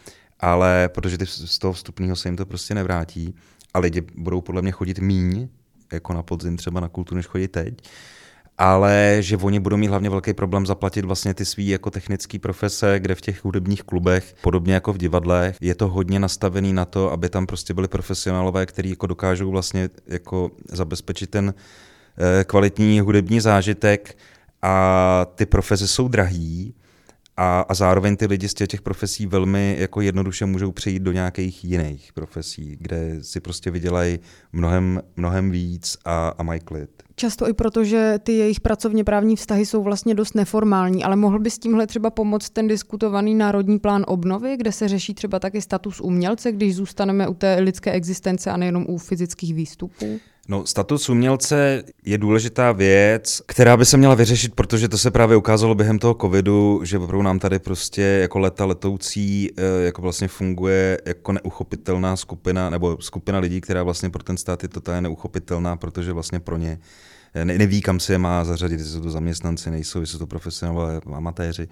ale 0.40 0.88
protože 0.88 1.18
ty 1.18 1.26
z 1.26 1.58
toho 1.58 1.72
vstupního 1.72 2.16
se 2.16 2.28
jim 2.28 2.36
to 2.36 2.46
prostě 2.46 2.74
nevrátí 2.74 3.34
a 3.74 3.78
lidi 3.78 4.02
budou 4.16 4.40
podle 4.40 4.62
mě 4.62 4.72
chodit 4.72 4.98
míň, 4.98 5.48
jako 5.92 6.12
na 6.12 6.22
podzim 6.22 6.56
třeba 6.56 6.80
na 6.80 6.88
kulturu, 6.88 7.16
než 7.16 7.26
chodí 7.26 7.48
teď, 7.48 7.88
ale 8.58 9.16
že 9.20 9.36
oni 9.36 9.60
budou 9.60 9.76
mít 9.76 9.86
hlavně 9.86 10.10
velký 10.10 10.32
problém 10.34 10.66
zaplatit 10.66 11.04
vlastně 11.04 11.34
ty 11.34 11.44
svý 11.44 11.68
jako 11.68 11.90
technické 11.90 12.38
profese, 12.38 13.00
kde 13.00 13.14
v 13.14 13.20
těch 13.20 13.44
hudebních 13.44 13.82
klubech, 13.82 14.34
podobně 14.40 14.74
jako 14.74 14.92
v 14.92 14.98
divadlech, 14.98 15.56
je 15.60 15.74
to 15.74 15.88
hodně 15.88 16.20
nastavený 16.20 16.72
na 16.72 16.84
to, 16.84 17.12
aby 17.12 17.28
tam 17.28 17.46
prostě 17.46 17.74
byli 17.74 17.88
profesionálové, 17.88 18.66
kteří 18.66 18.90
jako 18.90 19.06
dokážou 19.06 19.50
vlastně 19.50 19.88
jako 20.06 20.50
zabezpečit 20.68 21.30
ten 21.30 21.54
eh, 22.18 22.44
kvalitní 22.44 23.00
hudební 23.00 23.40
zážitek. 23.40 24.18
A 24.62 25.26
ty 25.34 25.46
profese 25.46 25.88
jsou 25.88 26.08
drahý, 26.08 26.74
a, 27.36 27.60
a 27.60 27.74
zároveň 27.74 28.16
ty 28.16 28.26
lidi 28.26 28.48
z 28.48 28.54
těch 28.54 28.82
profesí 28.82 29.26
velmi 29.26 29.76
jako 29.78 30.00
jednoduše 30.00 30.46
můžou 30.46 30.72
přejít 30.72 31.02
do 31.02 31.12
nějakých 31.12 31.64
jiných 31.64 32.12
profesí, 32.12 32.76
kde 32.80 33.18
si 33.22 33.40
prostě 33.40 33.70
vydělají 33.70 34.18
mnohem, 34.52 35.02
mnohem 35.16 35.50
víc 35.50 35.96
a, 36.04 36.28
a 36.28 36.42
mají 36.42 36.60
klid. 36.60 36.90
Často 37.14 37.48
i 37.48 37.52
proto, 37.52 37.84
že 37.84 38.18
ty 38.22 38.32
jejich 38.32 38.60
pracovně 38.60 39.04
právní 39.04 39.36
vztahy 39.36 39.66
jsou 39.66 39.82
vlastně 39.82 40.14
dost 40.14 40.34
neformální, 40.34 41.04
ale 41.04 41.16
mohl 41.16 41.38
by 41.38 41.50
s 41.50 41.58
tímhle 41.58 41.86
třeba 41.86 42.10
pomoct 42.10 42.50
ten 42.50 42.68
diskutovaný 42.68 43.34
národní 43.34 43.78
plán 43.78 44.04
obnovy, 44.08 44.56
kde 44.56 44.72
se 44.72 44.88
řeší 44.88 45.14
třeba 45.14 45.38
taky 45.38 45.60
status 45.62 46.00
umělce, 46.00 46.52
když 46.52 46.76
zůstaneme 46.76 47.28
u 47.28 47.34
té 47.34 47.56
lidské 47.60 47.92
existence 47.92 48.50
a 48.50 48.56
nejenom 48.56 48.86
u 48.88 48.98
fyzických 48.98 49.54
výstupů? 49.54 50.20
No, 50.48 50.66
status 50.66 51.08
umělce 51.08 51.82
je 52.04 52.18
důležitá 52.18 52.72
věc, 52.72 53.42
která 53.46 53.76
by 53.76 53.84
se 53.86 53.96
měla 53.96 54.14
vyřešit, 54.14 54.54
protože 54.54 54.88
to 54.88 54.98
se 54.98 55.10
právě 55.10 55.36
ukázalo 55.36 55.74
během 55.74 55.98
toho 55.98 56.14
covidu, 56.14 56.80
že 56.84 56.98
opravdu 56.98 57.22
nám 57.22 57.38
tady 57.38 57.58
prostě 57.58 58.02
jako 58.02 58.38
leta 58.38 58.64
letoucí 58.64 59.50
eh, 59.56 59.84
jako 59.84 60.02
vlastně 60.02 60.28
funguje 60.28 60.98
jako 61.06 61.32
neuchopitelná 61.32 62.16
skupina, 62.16 62.70
nebo 62.70 62.96
skupina 63.00 63.38
lidí, 63.38 63.60
která 63.60 63.82
vlastně 63.82 64.10
pro 64.10 64.22
ten 64.22 64.36
stát 64.36 64.62
je 64.62 64.68
totálně 64.68 65.00
neuchopitelná, 65.00 65.76
protože 65.76 66.12
vlastně 66.12 66.40
pro 66.40 66.56
ně 66.56 66.78
ne, 67.34 67.58
neví, 67.58 67.82
kam 67.82 68.00
se 68.00 68.12
je 68.12 68.18
má 68.18 68.44
zařadit, 68.44 68.80
jestli 68.80 68.92
jsou 68.92 69.00
to 69.00 69.10
zaměstnanci, 69.10 69.70
nejsou, 69.70 70.00
jestli 70.00 70.12
jsou 70.12 70.18
to 70.18 70.26
profesionálové 70.26 71.00
amatéři. 71.14 71.68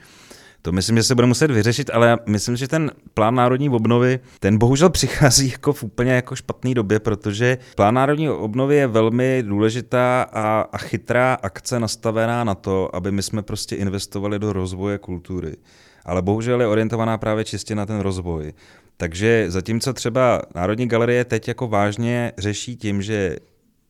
To 0.62 0.72
myslím, 0.72 0.96
že 0.96 1.02
se 1.02 1.14
bude 1.14 1.26
muset 1.26 1.50
vyřešit, 1.50 1.90
ale 1.90 2.18
myslím, 2.26 2.56
že 2.56 2.68
ten 2.68 2.90
plán 3.14 3.34
národní 3.34 3.68
obnovy, 3.68 4.20
ten 4.40 4.58
bohužel 4.58 4.90
přichází 5.00 5.50
jako 5.50 5.72
v 5.72 5.82
úplně 5.82 6.12
jako 6.12 6.36
špatné 6.36 6.74
době, 6.74 7.00
protože 7.00 7.58
plán 7.76 7.94
národní 7.94 8.30
obnovy 8.30 8.76
je 8.76 8.86
velmi 8.86 9.42
důležitá 9.46 10.22
a, 10.22 10.60
a 10.72 10.78
chytrá 10.78 11.34
akce 11.42 11.80
nastavená 11.80 12.44
na 12.44 12.54
to, 12.54 12.96
aby 12.96 13.12
my 13.12 13.22
jsme 13.22 13.42
prostě 13.42 13.76
investovali 13.76 14.38
do 14.38 14.52
rozvoje 14.52 14.98
kultury. 14.98 15.56
Ale 16.04 16.22
bohužel 16.22 16.60
je 16.60 16.66
orientovaná 16.66 17.18
právě 17.18 17.44
čistě 17.44 17.74
na 17.74 17.86
ten 17.86 18.00
rozvoj. 18.00 18.52
Takže 18.96 19.44
zatímco 19.48 19.92
třeba 19.92 20.42
Národní 20.54 20.88
galerie 20.88 21.24
teď 21.24 21.48
jako 21.48 21.68
vážně 21.68 22.32
řeší 22.38 22.76
tím, 22.76 23.02
že 23.02 23.36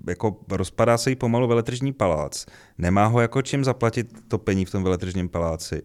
jako 0.09 0.37
rozpadá 0.51 0.99
se 0.99 1.11
jí 1.11 1.17
pomalu 1.17 1.49
veletržní 1.49 1.93
palác, 1.93 2.47
nemá 2.79 3.07
ho 3.07 3.21
jako 3.21 3.43
čím 3.43 3.65
zaplatit 3.65 4.07
topení 4.29 4.65
v 4.65 4.71
tom 4.71 4.85
veletržním 4.85 5.29
paláci, 5.29 5.83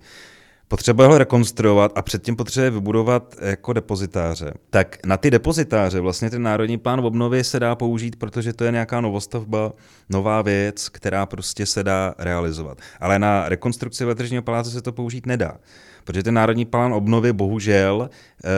potřebuje 0.75 1.07
ho 1.07 1.17
rekonstruovat 1.17 1.91
a 1.95 2.01
předtím 2.01 2.35
potřebuje 2.35 2.71
vybudovat 2.71 3.35
jako 3.41 3.73
depozitáře. 3.73 4.53
Tak 4.69 4.97
na 5.05 5.17
ty 5.17 5.31
depozitáře 5.31 5.99
vlastně 5.99 6.29
ten 6.29 6.43
národní 6.43 6.77
plán 6.77 6.99
obnovy 6.99 7.43
se 7.43 7.59
dá 7.59 7.75
použít, 7.75 8.15
protože 8.15 8.53
to 8.53 8.63
je 8.63 8.71
nějaká 8.71 9.01
novostavba, 9.01 9.71
nová 10.09 10.41
věc, 10.41 10.89
která 10.89 11.25
prostě 11.25 11.65
se 11.65 11.83
dá 11.83 12.15
realizovat. 12.17 12.77
Ale 12.99 13.19
na 13.19 13.49
rekonstrukci 13.49 14.05
veletržního 14.05 14.43
paláce 14.43 14.71
se 14.71 14.81
to 14.81 14.91
použít 14.91 15.25
nedá 15.25 15.57
protože 16.05 16.23
ten 16.23 16.33
Národní 16.33 16.65
plán 16.65 16.93
obnovy 16.93 17.33
bohužel 17.33 18.09
e, 18.09 18.49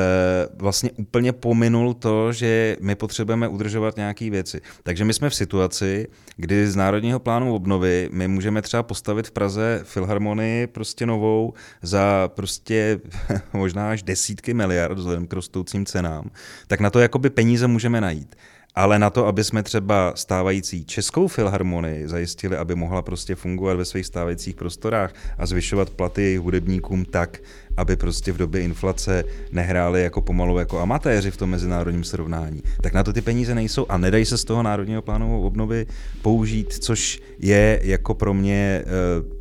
vlastně 0.55 0.91
úplně 0.91 1.33
pominul 1.33 1.93
to, 1.93 2.33
že 2.33 2.77
my 2.81 2.95
potřebujeme 2.95 3.47
udržovat 3.47 3.97
nějaké 3.97 4.29
věci. 4.29 4.61
Takže 4.83 5.05
my 5.05 5.13
jsme 5.13 5.29
v 5.29 5.35
situaci, 5.35 6.07
kdy 6.35 6.67
z 6.67 6.75
Národního 6.75 7.19
plánu 7.19 7.55
obnovy 7.55 8.09
my 8.11 8.27
můžeme 8.27 8.61
třeba 8.61 8.83
postavit 8.83 9.27
v 9.27 9.31
Praze 9.31 9.81
filharmonii 9.83 10.67
prostě 10.67 11.05
novou 11.05 11.53
za 11.81 12.29
prostě 12.35 12.99
možná 13.53 13.89
až 13.89 14.03
desítky 14.03 14.53
miliard 14.53 14.97
vzhledem 14.97 15.27
k 15.27 15.33
rostoucím 15.33 15.85
cenám, 15.85 16.29
tak 16.67 16.79
na 16.79 16.89
to 16.89 16.99
jakoby 16.99 17.29
peníze 17.29 17.67
můžeme 17.67 18.01
najít 18.01 18.35
ale 18.77 18.99
na 18.99 19.09
to, 19.09 19.27
aby 19.27 19.43
jsme 19.43 19.63
třeba 19.63 20.13
stávající 20.15 20.85
českou 20.85 21.27
filharmonii 21.27 22.07
zajistili, 22.07 22.57
aby 22.57 22.75
mohla 22.75 23.01
prostě 23.01 23.35
fungovat 23.35 23.77
ve 23.77 23.85
svých 23.85 24.05
stávajících 24.05 24.55
prostorách 24.55 25.13
a 25.37 25.45
zvyšovat 25.45 25.89
platy 25.89 26.21
jejich 26.21 26.39
hudebníkům 26.39 27.05
tak, 27.05 27.37
aby 27.77 27.95
prostě 27.95 28.31
v 28.31 28.37
době 28.37 28.61
inflace 28.61 29.23
nehráli 29.51 30.03
jako 30.03 30.21
pomalu 30.21 30.59
jako 30.59 30.79
amatéři 30.79 31.31
v 31.31 31.37
tom 31.37 31.49
mezinárodním 31.49 32.03
srovnání. 32.03 32.61
Tak 32.81 32.93
na 32.93 33.03
to 33.03 33.13
ty 33.13 33.21
peníze 33.21 33.55
nejsou 33.55 33.85
a 33.89 33.97
nedají 33.97 34.25
se 34.25 34.37
z 34.37 34.43
toho 34.43 34.63
národního 34.63 35.01
plánu 35.01 35.43
obnovy 35.43 35.85
použít, 36.21 36.73
což 36.73 37.19
je 37.39 37.79
jako 37.83 38.13
pro 38.13 38.33
mě 38.33 38.55
e, 38.55 38.83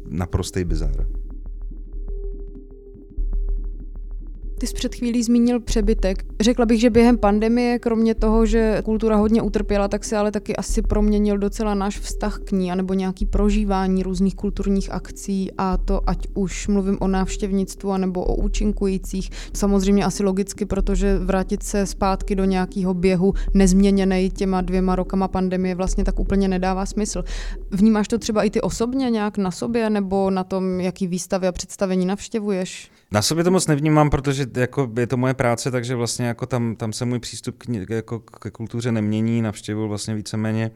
naprostý 0.09 0.65
bizar. 0.65 1.07
Ty 4.59 4.67
jsi 4.67 4.75
před 4.75 4.95
chvílí 4.95 5.23
zmínil 5.23 5.61
přebytek. 5.61 6.25
Řekla 6.41 6.67
bych, 6.67 6.81
že 6.81 6.91
během 6.91 7.19
pandemie, 7.19 7.79
kromě 7.79 8.15
toho, 8.15 8.47
že 8.47 8.83
kultura 8.85 9.17
hodně 9.17 9.43
utrpěla, 9.43 9.89
tak 9.89 10.05
se 10.05 10.17
ale 10.17 10.33
taky 10.33 10.57
asi 10.57 10.83
proměnil 10.83 11.39
docela 11.39 11.75
náš 11.75 11.99
vztah 11.99 12.39
k 12.39 12.53
ní, 12.53 12.73
anebo 12.73 12.95
nějaký 12.95 13.27
prožívání 13.27 14.03
různých 14.03 14.35
kulturních 14.35 14.93
akcí 14.93 15.51
a 15.59 15.77
to 15.77 16.01
ať 16.07 16.27
už 16.35 16.69
mluvím 16.69 16.97
o 17.01 17.09
návštěvnictvu, 17.09 17.93
anebo 17.93 18.25
o 18.25 18.35
účinkujících. 18.35 19.31
Samozřejmě 19.53 20.05
asi 20.05 20.23
logicky, 20.23 20.65
protože 20.65 21.19
vrátit 21.19 21.63
se 21.63 21.87
zpátky 21.87 22.35
do 22.35 22.45
nějakého 22.45 22.95
běhu 22.95 23.35
nezměněný 23.55 24.31
těma 24.31 24.61
dvěma 24.61 24.97
rokama 24.97 25.29
pandemie 25.29 25.75
vlastně 25.75 26.05
tak 26.05 26.21
úplně 26.21 26.49
nedává 26.49 26.87
smysl. 26.87 27.25
Vnímáš 27.71 28.09
to 28.09 28.19
třeba 28.19 28.43
i 28.43 28.51
ty 28.51 28.61
osobně 28.61 29.11
nějak 29.11 29.39
na 29.39 29.51
sobě, 29.51 29.91
nebo 29.91 30.31
na 30.31 30.45
tom, 30.45 30.81
jaký 30.81 31.07
výstavy 31.07 31.47
a 31.47 31.53
představení 31.53 32.07
navštěvuješ? 32.07 32.91
Na 33.11 33.23
sobě 33.23 33.45
to 33.45 33.51
moc 33.51 33.67
nevnímám, 33.67 34.11
protože 34.11 34.47
jako 34.57 34.91
je 34.99 35.07
to 35.07 35.17
moje 35.17 35.35
práce, 35.35 35.71
takže 35.71 35.95
vlastně 35.95 36.27
jako 36.27 36.47
tam, 36.47 36.77
tam 36.77 36.93
se 36.93 37.05
můj 37.05 37.19
přístup 37.19 37.59
k, 37.59 37.91
jako 37.91 38.21
ke 38.21 38.51
kultuře 38.51 38.93
nemění, 38.93 39.43
navštěvuju 39.43 39.89
vlastně 39.89 40.15
víceméně 40.15 40.71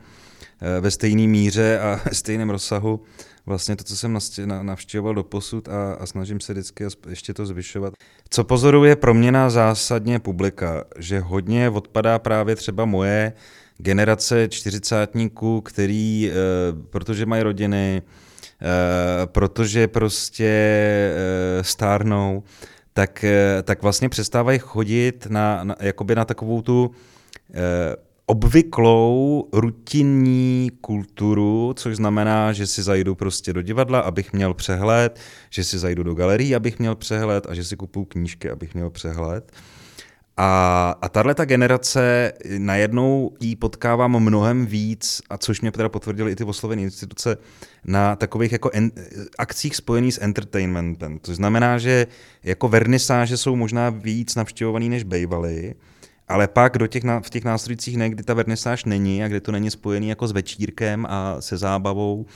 eh, 0.61 0.81
ve 0.81 0.91
stejné 0.91 1.27
míře 1.27 1.81
a 1.81 2.01
ve 2.09 2.15
stejném 2.15 2.51
rozsahu 2.51 3.01
vlastně 3.47 3.77
to, 3.77 3.85
co 3.85 3.97
jsem 3.97 4.19
navštěvoval 4.63 5.15
do 5.15 5.23
posud 5.23 5.69
a, 5.69 5.95
a 5.95 6.07
snažím 6.07 6.41
se 6.41 6.53
vždycky 6.53 6.85
ještě 7.09 7.35
to 7.35 7.47
zvyšovat. 7.47 7.95
Co 8.31 8.45
pozoruje 8.45 8.97
proměna 8.97 9.51
zásadně 9.51 10.19
publika, 10.19 10.85
že 10.99 11.21
hodně 11.21 11.71
odpadá 11.71 12.19
právě 12.19 12.57
třeba 12.57 12.85
moje 12.85 13.33
generace 13.79 14.49
čtyřicátníků, 14.49 15.61
který, 15.61 16.31
eh, 16.31 16.35
protože 16.91 17.27
mají 17.27 17.43
rodiny, 17.43 18.03
protože 19.27 19.89
prostě 19.89 20.49
eh, 20.49 21.65
stárnou, 21.65 22.43
tak, 22.93 23.25
eh, 23.25 23.63
tak 23.63 23.83
vlastně 23.83 24.09
přestávají 24.09 24.59
chodit 24.59 25.27
na, 25.31 25.65
na, 25.65 25.77
jakoby 25.81 26.15
na 26.15 26.25
takovou 26.25 26.63
tu 26.63 26.91
obvyklou 28.27 29.49
rutinní 29.53 30.71
kulturu, 30.81 31.75
což 31.77 31.97
znamená, 31.97 32.53
že 32.53 32.67
si 32.67 32.83
zajdu 32.83 33.15
prostě 33.15 33.53
do 33.53 33.63
divadla, 33.63 34.01
abych 34.01 34.33
měl 34.33 34.55
přehled, 34.55 35.21
že 35.51 35.65
si 35.65 35.79
zajdu 35.79 36.03
do 36.03 36.15
galerii, 36.15 36.55
abych 36.55 36.79
měl 36.79 36.95
přehled 36.95 37.47
a 37.49 37.55
že 37.55 37.65
si 37.65 37.77
kupuju 37.77 38.05
knížky, 38.05 38.51
abych 38.51 38.75
měl 38.75 38.91
přehled. 38.91 39.53
A, 40.37 40.91
a 41.03 41.09
tahle 41.09 41.35
ta 41.35 41.45
generace, 41.45 42.33
najednou 42.59 43.31
jí 43.41 43.57
potkávám 43.57 44.21
mnohem 44.21 44.67
víc, 44.67 45.23
a 45.31 45.39
což 45.39 45.61
mě 45.61 45.73
teda 45.73 45.89
potvrdily 45.89 46.33
i 46.33 46.37
ty 46.37 46.45
oslovené 46.45 46.83
instituce, 46.83 47.37
na 47.85 48.17
takových 48.17 48.53
jako 48.53 48.71
en, 48.73 48.91
akcích 49.39 49.77
spojených 49.77 50.15
s 50.15 50.23
entertainmentem. 50.23 51.19
To 51.19 51.35
znamená, 51.35 51.79
že 51.79 52.07
jako 52.43 52.69
vernisáže 52.69 53.37
jsou 53.37 53.57
možná 53.57 53.91
víc 53.91 54.35
navštěvovaný 54.35 54.89
než 54.89 55.03
bejvaly, 55.03 55.75
ale 56.29 56.49
pak 56.49 56.79
do 56.79 56.87
těch, 56.87 57.03
v 57.23 57.31
těch 57.31 57.45
následujících 57.45 57.95
dnech, 57.97 58.15
kdy 58.15 58.23
ta 58.23 58.35
vernisáž 58.35 58.85
není 58.85 59.25
a 59.25 59.29
kdy 59.29 59.41
to 59.41 59.53
není 59.53 59.71
spojený 59.71 60.09
jako 60.09 60.29
s 60.29 60.33
večírkem 60.33 61.07
a 61.09 61.41
se 61.41 61.57
zábavou, 61.57 62.27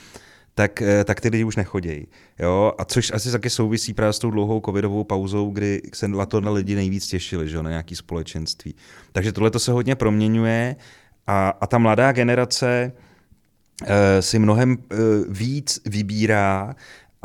tak, 0.55 0.81
eh, 0.81 1.03
tak 1.03 1.21
ty 1.21 1.29
lidi 1.29 1.43
už 1.43 1.55
nechodějí. 1.55 2.07
Jo? 2.39 2.73
A 2.77 2.85
což 2.85 3.11
asi 3.11 3.31
taky 3.31 3.49
souvisí 3.49 3.93
právě 3.93 4.13
s 4.13 4.19
tou 4.19 4.31
dlouhou 4.31 4.61
covidovou 4.65 5.03
pauzou, 5.03 5.51
kdy 5.51 5.81
se 5.93 6.07
na 6.07 6.25
to 6.25 6.41
na 6.41 6.51
lidi 6.51 6.75
nejvíc 6.75 7.07
těšili, 7.07 7.49
že? 7.49 7.63
na 7.63 7.69
nějaký 7.69 7.95
společenství. 7.95 8.75
Takže 9.11 9.31
tohle 9.31 9.51
to 9.51 9.59
se 9.59 9.71
hodně 9.71 9.95
proměňuje 9.95 10.75
a, 11.27 11.49
a 11.61 11.67
ta 11.67 11.77
mladá 11.77 12.11
generace 12.11 12.91
e, 13.85 14.21
si 14.21 14.39
mnohem 14.39 14.73
e, 14.73 14.95
víc 15.29 15.79
vybírá 15.85 16.75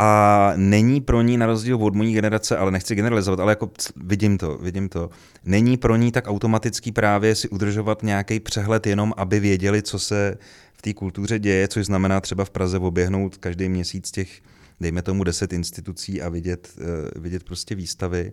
a 0.03 0.53
není 0.57 1.01
pro 1.01 1.23
ní, 1.23 1.37
na 1.37 1.47
rozdíl 1.47 1.77
od 1.77 1.95
mojí 1.95 2.15
generace, 2.15 2.57
ale 2.57 2.71
nechci 2.71 2.95
generalizovat, 2.95 3.41
ale 3.41 3.53
jako 3.53 3.71
vidím 3.97 4.39
to, 4.39 4.59
vidím 4.59 4.89
to, 4.89 5.11
není 5.45 5.77
pro 5.77 5.97
ní 5.97 6.13
tak 6.13 6.29
automatický 6.29 6.93
právě 6.93 7.35
si 7.35 7.49
udržovat 7.49 8.03
nějaký 8.03 8.41
přehled 8.41 8.87
jenom, 8.87 9.15
aby 9.17 9.41
věděli, 9.41 9.83
co 9.83 9.99
se 9.99 10.39
v 10.81 10.83
té 10.83 10.95
kultuře 10.95 11.39
děje, 11.39 11.69
což 11.69 11.87
znamená 11.87 12.21
třeba 12.21 12.45
v 12.45 12.51
Praze 12.51 12.79
oběhnout 12.79 13.37
každý 13.37 13.69
měsíc 13.69 14.11
těch, 14.11 14.41
dejme 14.81 15.03
tomu, 15.03 15.25
deset 15.25 15.53
institucí 15.53 16.23
a 16.23 16.29
vidět, 16.29 16.73
uh, 16.79 17.23
vidět 17.23 17.45
prostě 17.45 17.75
výstavy. 17.75 18.33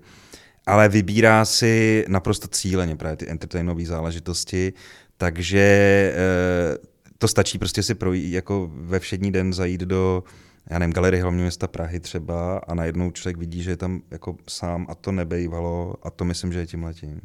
Ale 0.65 0.89
vybírá 0.89 1.45
si 1.45 2.05
naprosto 2.07 2.47
cíleně 2.47 2.95
právě 2.95 3.17
ty 3.17 3.29
entertainové 3.29 3.85
záležitosti, 3.85 4.73
takže 5.17 6.13
uh, 6.13 6.85
to 7.17 7.27
stačí 7.27 7.57
prostě 7.57 7.83
si 7.83 7.95
projít, 7.95 8.31
jako 8.31 8.71
ve 8.73 8.99
všední 8.99 9.31
den 9.31 9.53
zajít 9.53 9.81
do 9.81 10.23
já 10.69 10.79
nevím, 10.79 10.93
galerie 10.93 11.21
hlavního 11.21 11.43
města 11.43 11.67
Prahy 11.67 11.99
třeba 11.99 12.57
a 12.57 12.73
najednou 12.73 13.11
člověk 13.11 13.37
vidí, 13.37 13.63
že 13.63 13.71
je 13.71 13.77
tam 13.77 14.01
jako 14.11 14.35
sám 14.49 14.85
a 14.89 14.95
to 14.95 15.11
nebejvalo 15.11 15.95
a 16.03 16.09
to 16.09 16.25
myslím, 16.25 16.53
že 16.53 16.59
je 16.59 16.67
tím 16.67 16.83
letím. 16.83 17.21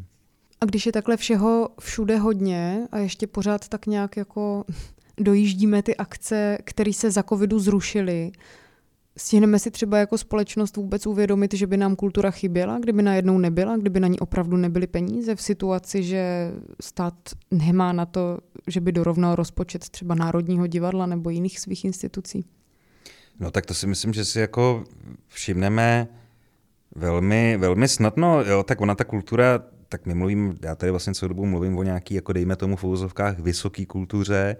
A 0.60 0.64
když 0.64 0.86
je 0.86 0.92
takhle 0.92 1.16
všeho 1.16 1.68
všude 1.80 2.18
hodně 2.18 2.86
a 2.92 2.98
ještě 2.98 3.26
pořád 3.26 3.68
tak 3.68 3.86
nějak 3.86 4.16
jako 4.16 4.64
dojíždíme 5.20 5.82
ty 5.82 5.96
akce, 5.96 6.58
které 6.64 6.92
se 6.92 7.10
za 7.10 7.22
covidu 7.22 7.58
zrušily, 7.58 8.32
Stihneme 9.16 9.58
si 9.58 9.70
třeba 9.70 9.98
jako 9.98 10.18
společnost 10.18 10.76
vůbec 10.76 11.06
uvědomit, 11.06 11.54
že 11.54 11.66
by 11.66 11.76
nám 11.76 11.96
kultura 11.96 12.30
chyběla, 12.30 12.78
kdyby 12.78 13.02
najednou 13.02 13.38
nebyla, 13.38 13.76
kdyby 13.76 14.00
na 14.00 14.08
ní 14.08 14.20
opravdu 14.20 14.56
nebyly 14.56 14.86
peníze 14.86 15.34
v 15.34 15.42
situaci, 15.42 16.02
že 16.02 16.52
stát 16.80 17.14
nemá 17.50 17.92
na 17.92 18.06
to, 18.06 18.38
že 18.66 18.80
by 18.80 18.92
dorovnal 18.92 19.34
rozpočet 19.34 19.88
třeba 19.88 20.14
Národního 20.14 20.66
divadla 20.66 21.06
nebo 21.06 21.30
jiných 21.30 21.60
svých 21.60 21.84
institucí? 21.84 22.44
No 23.40 23.50
tak 23.50 23.66
to 23.66 23.74
si 23.74 23.86
myslím, 23.86 24.12
že 24.12 24.24
si 24.24 24.40
jako 24.40 24.84
všimneme 25.28 26.08
velmi, 26.94 27.56
velmi 27.56 27.88
snadno. 27.88 28.42
Jo, 28.42 28.62
tak 28.62 28.80
ona 28.80 28.94
ta 28.94 29.04
kultura, 29.04 29.62
tak 29.88 30.06
my 30.06 30.14
mluvím, 30.14 30.58
já 30.62 30.74
tady 30.74 30.90
vlastně 30.90 31.14
celou 31.14 31.28
dobu 31.28 31.46
mluvím 31.46 31.78
o 31.78 31.82
nějaký, 31.82 32.14
jako 32.14 32.32
dejme 32.32 32.56
tomu 32.56 32.76
v 32.76 32.84
vysoké 33.38 33.86
kultuře, 33.86 34.56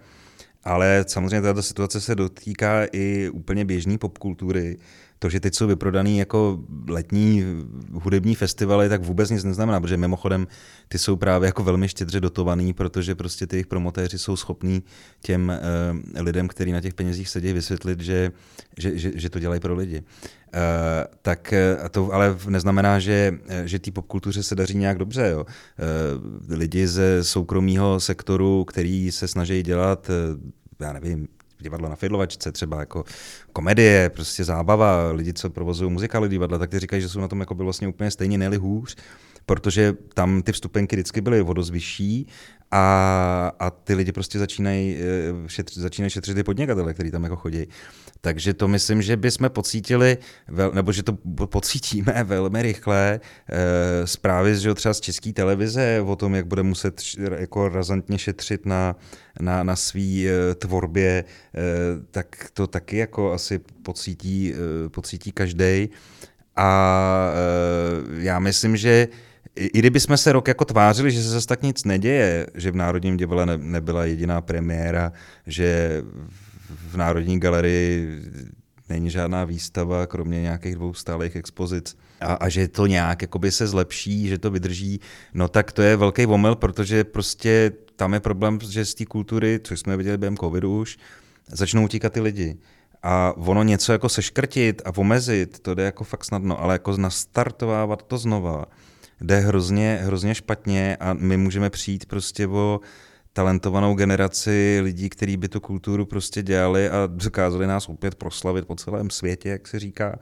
ale 0.65 1.05
samozřejmě 1.09 1.41
tato 1.41 1.63
situace 1.63 2.01
se 2.01 2.15
dotýká 2.15 2.85
i 2.93 3.29
úplně 3.29 3.65
běžné 3.65 3.99
popkultury, 3.99 4.79
to, 5.23 5.31
že 5.31 5.41
teď 5.41 5.55
jsou 5.55 5.67
vyprodaný 5.67 6.19
jako 6.19 6.59
letní 6.89 7.45
hudební 7.93 8.35
festivaly, 8.35 8.89
tak 8.89 9.03
vůbec 9.03 9.31
nic 9.31 9.45
neznamená, 9.45 9.81
protože 9.81 9.97
mimochodem 9.97 10.47
ty 10.89 10.99
jsou 10.99 11.17
právě 11.17 11.47
jako 11.47 11.63
velmi 11.63 11.89
štědře 11.89 12.21
dotovaný, 12.21 12.73
protože 12.73 13.15
prostě 13.15 13.47
ty 13.47 13.57
jejich 13.57 13.67
promotéři 13.67 14.19
jsou 14.19 14.37
schopní 14.37 14.83
těm 15.21 15.53
uh, 15.53 16.23
lidem, 16.23 16.49
kteří 16.49 16.73
na 16.73 16.81
těch 16.81 16.95
penězích 16.95 17.29
sedí, 17.29 17.53
vysvětlit, 17.53 18.01
že, 18.01 18.33
že, 18.79 18.99
že, 18.99 19.13
že 19.15 19.31
to 19.31 19.39
dělají 19.39 19.61
pro 19.61 19.75
lidi. 19.75 19.99
Uh, 19.99 20.05
tak 21.23 21.55
uh, 21.83 21.89
to 21.89 22.13
ale 22.13 22.37
neznamená, 22.49 22.99
že, 22.99 23.39
že 23.65 23.79
té 23.79 23.91
popkultuře 23.91 24.43
se 24.43 24.55
daří 24.55 24.77
nějak 24.77 24.99
dobře. 24.99 25.29
Jo. 25.31 25.47
Uh, 25.47 26.59
lidi 26.59 26.89
ze 26.89 27.25
soukromého 27.25 28.01
sektoru, 28.01 28.65
který 28.65 29.13
se 29.13 29.29
snaží 29.29 29.63
dělat, 29.63 30.11
já 30.81 30.93
nevím, 30.93 31.29
divadlo 31.63 31.89
na 31.89 31.97
Fidlovačce, 31.97 32.53
třeba 32.53 32.81
jako 32.81 33.05
komedie, 33.53 34.11
prostě 34.11 34.45
zábava, 34.45 35.11
lidi, 35.13 35.33
co 35.33 35.51
provozují 35.51 35.91
muzikály 35.91 36.29
divadla, 36.29 36.59
tak 36.59 36.71
ty 36.71 36.79
říkají, 36.79 37.03
že 37.03 37.09
jsou 37.09 37.21
na 37.21 37.29
tom 37.29 37.41
jako 37.41 37.55
by 37.55 37.65
vlastně 37.65 37.89
úplně 37.89 38.11
stejně, 38.11 38.39
neli 38.39 38.57
hůř, 38.57 38.97
protože 39.47 39.95
tam 40.15 40.43
ty 40.43 40.53
vstupenky 40.53 40.97
vždycky 40.97 41.21
byly 41.21 41.43
o 41.43 41.53
dost 41.53 41.71
vyšší 41.71 42.27
a, 42.73 43.53
a 43.59 43.71
ty 43.71 43.95
lidi 43.95 44.13
prostě 44.13 44.39
začínají 44.39 44.97
eh, 44.97 45.49
šetřit, 45.49 45.83
začínají 45.83 46.11
šetřit 46.11 46.35
ty 46.35 46.43
podnikatele, 46.43 46.95
kteří 46.95 47.11
tam 47.11 47.25
jako 47.25 47.37
chodí. 47.37 47.67
Takže 48.25 48.55
to 48.55 48.69
myslím, 48.69 49.03
že 49.03 49.17
bychom 49.17 49.51
pocítili, 49.51 50.19
nebo 50.73 50.93
že 50.93 51.03
to 51.03 51.13
pocítíme 51.47 52.25
velmi 52.25 52.63
rychle 52.63 53.21
e, 53.51 54.07
zprávy 54.07 54.57
že 54.57 54.75
třeba 54.75 54.95
z 54.95 55.01
české 55.01 55.33
televize 55.33 56.01
o 56.07 56.17
tom, 56.17 56.35
jak 56.35 56.47
bude 56.47 56.63
muset 56.63 57.03
jako 57.39 57.69
razantně 57.69 58.19
šetřit 58.19 58.67
na, 58.67 58.97
na, 59.41 59.63
na 59.63 59.77
svý 59.77 60.29
e, 60.29 60.55
tvorbě, 60.55 61.11
e, 61.11 61.25
tak 62.11 62.51
to 62.53 62.67
taky 62.67 62.97
jako 62.97 63.33
asi 63.33 63.61
pocítí, 63.83 64.55
e, 64.55 64.89
pocítí 64.89 65.33
každý. 65.33 65.89
A 66.57 67.33
e, 67.35 68.23
já 68.23 68.39
myslím, 68.39 68.77
že 68.77 69.09
i 69.57 69.79
kdyby 69.79 70.01
jsme 70.01 70.17
se 70.17 70.33
rok 70.33 70.49
jako 70.49 70.65
tvářili, 70.65 71.11
že 71.11 71.23
se 71.23 71.29
zase 71.29 71.47
tak 71.47 71.63
nic 71.63 71.85
neděje, 71.85 72.47
že 72.55 72.71
v 72.71 72.77
Národním 72.77 73.17
divadle 73.17 73.47
ne, 73.47 73.59
nebyla 73.59 74.05
jediná 74.05 74.41
premiéra, 74.41 75.13
že 75.47 76.03
v 76.91 76.97
Národní 76.97 77.41
galerii 77.41 78.21
není 78.89 79.11
žádná 79.11 79.45
výstava, 79.45 80.07
kromě 80.07 80.41
nějakých 80.41 80.75
dvou 80.75 80.95
stálých 80.95 81.37
expozic, 81.37 81.97
a, 82.21 82.35
a 82.35 82.49
že 82.49 82.69
to 82.69 82.87
nějak 82.87 83.23
jakoby 83.23 83.51
se 83.51 83.67
zlepší, 83.67 84.29
že 84.29 84.39
to 84.39 84.51
vydrží, 84.51 85.01
no 85.35 85.49
tak 85.49 85.73
to 85.73 85.83
je 85.83 85.97
velký 85.97 86.27
omyl, 86.27 86.55
protože 86.55 87.05
prostě 87.05 87.73
tam 87.97 88.15
je 88.15 88.21
problém, 88.21 88.59
že 88.63 88.85
z 88.85 88.95
té 88.95 89.05
kultury, 89.05 89.61
což 89.65 89.81
jsme 89.81 89.97
viděli 89.97 90.19
během 90.19 90.37
covidu 90.37 90.81
už, 90.81 90.99
začnou 91.49 91.85
utíkat 91.85 92.13
ty 92.13 92.21
lidi. 92.21 92.57
A 93.03 93.33
ono 93.37 93.63
něco 93.63 93.93
jako 93.93 94.09
seškrtit 94.09 94.83
a 94.85 94.97
omezit, 94.97 95.59
to 95.59 95.75
jde 95.75 95.83
jako 95.83 96.05
fakt 96.05 96.25
snadno, 96.25 96.61
ale 96.61 96.75
jako 96.75 96.97
nastartovávat 96.97 98.03
to 98.03 98.19
znova, 98.19 98.65
jde 99.23 99.39
hrozně, 99.41 100.01
hrozně 100.03 100.35
špatně 100.35 100.97
a 101.01 101.13
my 101.13 101.37
můžeme 101.37 101.71
přijít 101.71 102.07
prostě 102.07 102.47
o 102.47 102.81
talentovanou 103.33 103.95
generaci 103.95 104.81
lidí, 104.83 105.09
kteří 105.09 105.37
by 105.37 105.49
tu 105.49 105.61
kulturu 105.61 106.07
prostě 106.07 106.43
dělali 106.43 106.89
a 106.89 107.07
dokázali 107.07 107.67
nás 107.67 107.89
opět 107.89 108.15
proslavit 108.15 108.67
po 108.67 108.75
celém 108.75 109.11
světě, 109.11 109.49
jak 109.49 109.69
se 109.69 109.79
říká. 109.79 110.19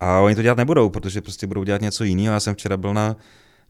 A 0.00 0.20
oni 0.20 0.34
to 0.34 0.42
dělat 0.42 0.58
nebudou, 0.58 0.90
protože 0.90 1.20
prostě 1.20 1.46
budou 1.46 1.64
dělat 1.64 1.80
něco 1.80 2.04
jiného. 2.04 2.34
Já 2.34 2.40
jsem 2.40 2.54
včera 2.54 2.76
byl 2.76 2.94
na 2.94 3.16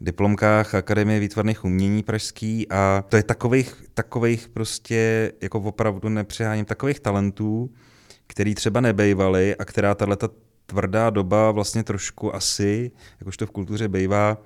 diplomkách 0.01 0.75
Akademie 0.75 1.21
výtvarných 1.21 1.65
umění 1.65 2.03
pražský 2.03 2.67
a 2.71 3.05
to 3.09 3.17
je 3.17 3.23
takových, 3.23 3.85
takových 3.95 4.49
prostě, 4.49 5.33
jako 5.43 5.61
opravdu 5.61 6.09
nepřeháním, 6.09 6.65
takových 6.65 7.01
talentů, 7.01 7.71
který 8.27 8.55
třeba 8.55 8.81
nebejvali 8.81 9.57
a 9.57 9.65
která 9.65 9.95
tato 9.95 10.29
tvrdá 10.67 11.11
doba 11.11 11.51
vlastně 11.51 11.85
trošku 11.85 12.35
asi, 12.35 12.91
jakož 13.21 13.37
to 13.37 13.47
v 13.47 13.51
kultuře 13.51 13.89
bejvá, 13.89 14.39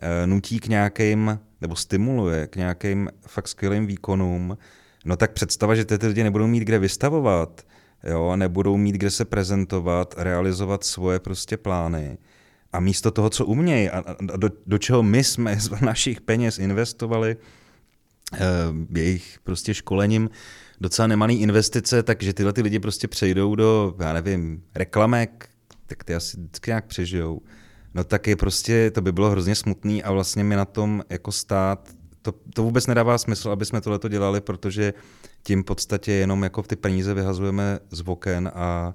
eh, 0.00 0.26
nutí 0.26 0.60
k 0.60 0.66
nějakým, 0.66 1.38
nebo 1.60 1.76
stimuluje 1.76 2.46
k 2.46 2.56
nějakým 2.56 3.10
fakt 3.26 3.48
skvělým 3.48 3.86
výkonům, 3.86 4.58
no 5.04 5.16
tak 5.16 5.32
představa, 5.32 5.74
že 5.74 5.84
ty 5.84 6.06
lidi 6.06 6.22
nebudou 6.22 6.46
mít 6.46 6.60
kde 6.60 6.78
vystavovat, 6.78 7.66
jo, 8.04 8.36
nebudou 8.36 8.76
mít 8.76 8.92
kde 8.92 9.10
se 9.10 9.24
prezentovat, 9.24 10.14
realizovat 10.18 10.84
svoje 10.84 11.18
prostě 11.18 11.56
plány. 11.56 12.18
A 12.72 12.80
místo 12.80 13.10
toho, 13.10 13.30
co 13.30 13.46
umějí 13.46 13.90
a, 13.90 13.98
a 13.98 14.36
do, 14.36 14.48
do 14.66 14.78
čeho 14.78 15.02
my 15.02 15.24
jsme 15.24 15.60
z 15.60 15.70
našich 15.80 16.20
peněz 16.20 16.58
investovali, 16.58 17.36
eh, 18.34 18.38
jejich 18.90 19.38
prostě 19.44 19.74
školením, 19.74 20.30
docela 20.80 21.08
nemaný 21.08 21.40
investice, 21.42 22.02
takže 22.02 22.32
tyhle 22.32 22.52
ty 22.52 22.62
lidi 22.62 22.78
prostě 22.78 23.08
přejdou 23.08 23.54
do, 23.54 23.94
já 24.00 24.12
nevím, 24.12 24.62
reklamek, 24.74 25.49
tak 25.90 26.04
ty 26.04 26.14
asi 26.14 26.36
vždycky 26.36 26.70
nějak 26.70 26.86
přežijou. 26.86 27.40
No 27.94 28.04
tak 28.04 28.26
je 28.26 28.36
prostě, 28.36 28.90
to 28.90 29.00
by 29.00 29.12
bylo 29.12 29.30
hrozně 29.30 29.54
smutný 29.54 30.02
a 30.02 30.12
vlastně 30.12 30.44
mi 30.44 30.56
na 30.56 30.64
tom 30.64 31.02
jako 31.10 31.32
stát, 31.32 31.88
to, 32.22 32.32
to 32.54 32.62
vůbec 32.62 32.86
nedává 32.86 33.18
smysl, 33.18 33.50
aby 33.50 33.64
jsme 33.64 33.80
tohleto 33.80 34.08
dělali, 34.08 34.40
protože 34.40 34.94
tím 35.42 35.62
v 35.62 35.66
podstatě 35.66 36.12
jenom 36.12 36.42
jako 36.42 36.62
ty 36.62 36.76
peníze 36.76 37.14
vyhazujeme 37.14 37.78
z 37.90 38.02
oken 38.06 38.50
a, 38.54 38.94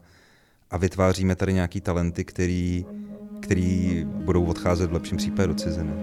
a 0.71 0.77
vytváříme 0.77 1.35
tady 1.35 1.53
nějaký 1.53 1.81
talenty, 1.81 2.25
který, 2.25 2.85
který 3.41 4.03
budou 4.05 4.45
odcházet 4.45 4.89
v 4.89 4.93
lepším 4.93 5.17
případě 5.17 5.47
do 5.47 5.53
ciziny. 5.53 5.93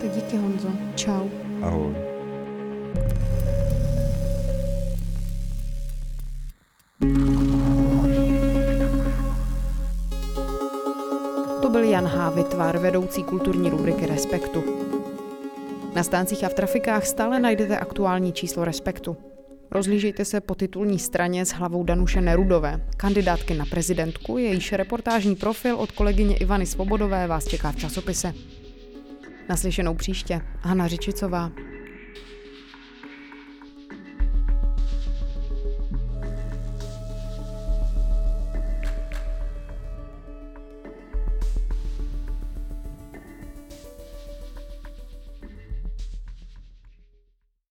Tak 0.00 0.10
díky 0.14 0.36
Honzo. 0.36 0.68
Čau. 0.94 1.28
Ahoj. 1.62 1.94
Vytvar, 12.40 12.78
vedoucí 12.78 13.22
kulturní 13.22 13.70
rubriky 13.70 14.06
Respektu. 14.06 14.64
Na 15.94 16.02
stáncích 16.02 16.44
a 16.44 16.48
v 16.48 16.54
trafikách 16.54 17.06
stále 17.06 17.40
najdete 17.40 17.78
aktuální 17.78 18.32
číslo 18.32 18.64
Respektu. 18.64 19.16
Rozlížejte 19.70 20.24
se 20.24 20.40
po 20.40 20.54
titulní 20.54 20.98
straně 20.98 21.46
s 21.46 21.52
hlavou 21.52 21.84
Danuše 21.84 22.20
Nerudové, 22.20 22.80
kandidátky 22.96 23.54
na 23.54 23.64
prezidentku, 23.64 24.38
jejíž 24.38 24.72
reportážní 24.72 25.36
profil 25.36 25.76
od 25.76 25.92
kolegyně 25.92 26.36
Ivany 26.36 26.66
Svobodové 26.66 27.26
vás 27.26 27.46
čeká 27.46 27.72
v 27.72 27.76
časopise. 27.76 28.34
Naslyšenou 29.48 29.94
příště. 29.94 30.40
Hana 30.60 30.86
Řičicová. 30.86 31.50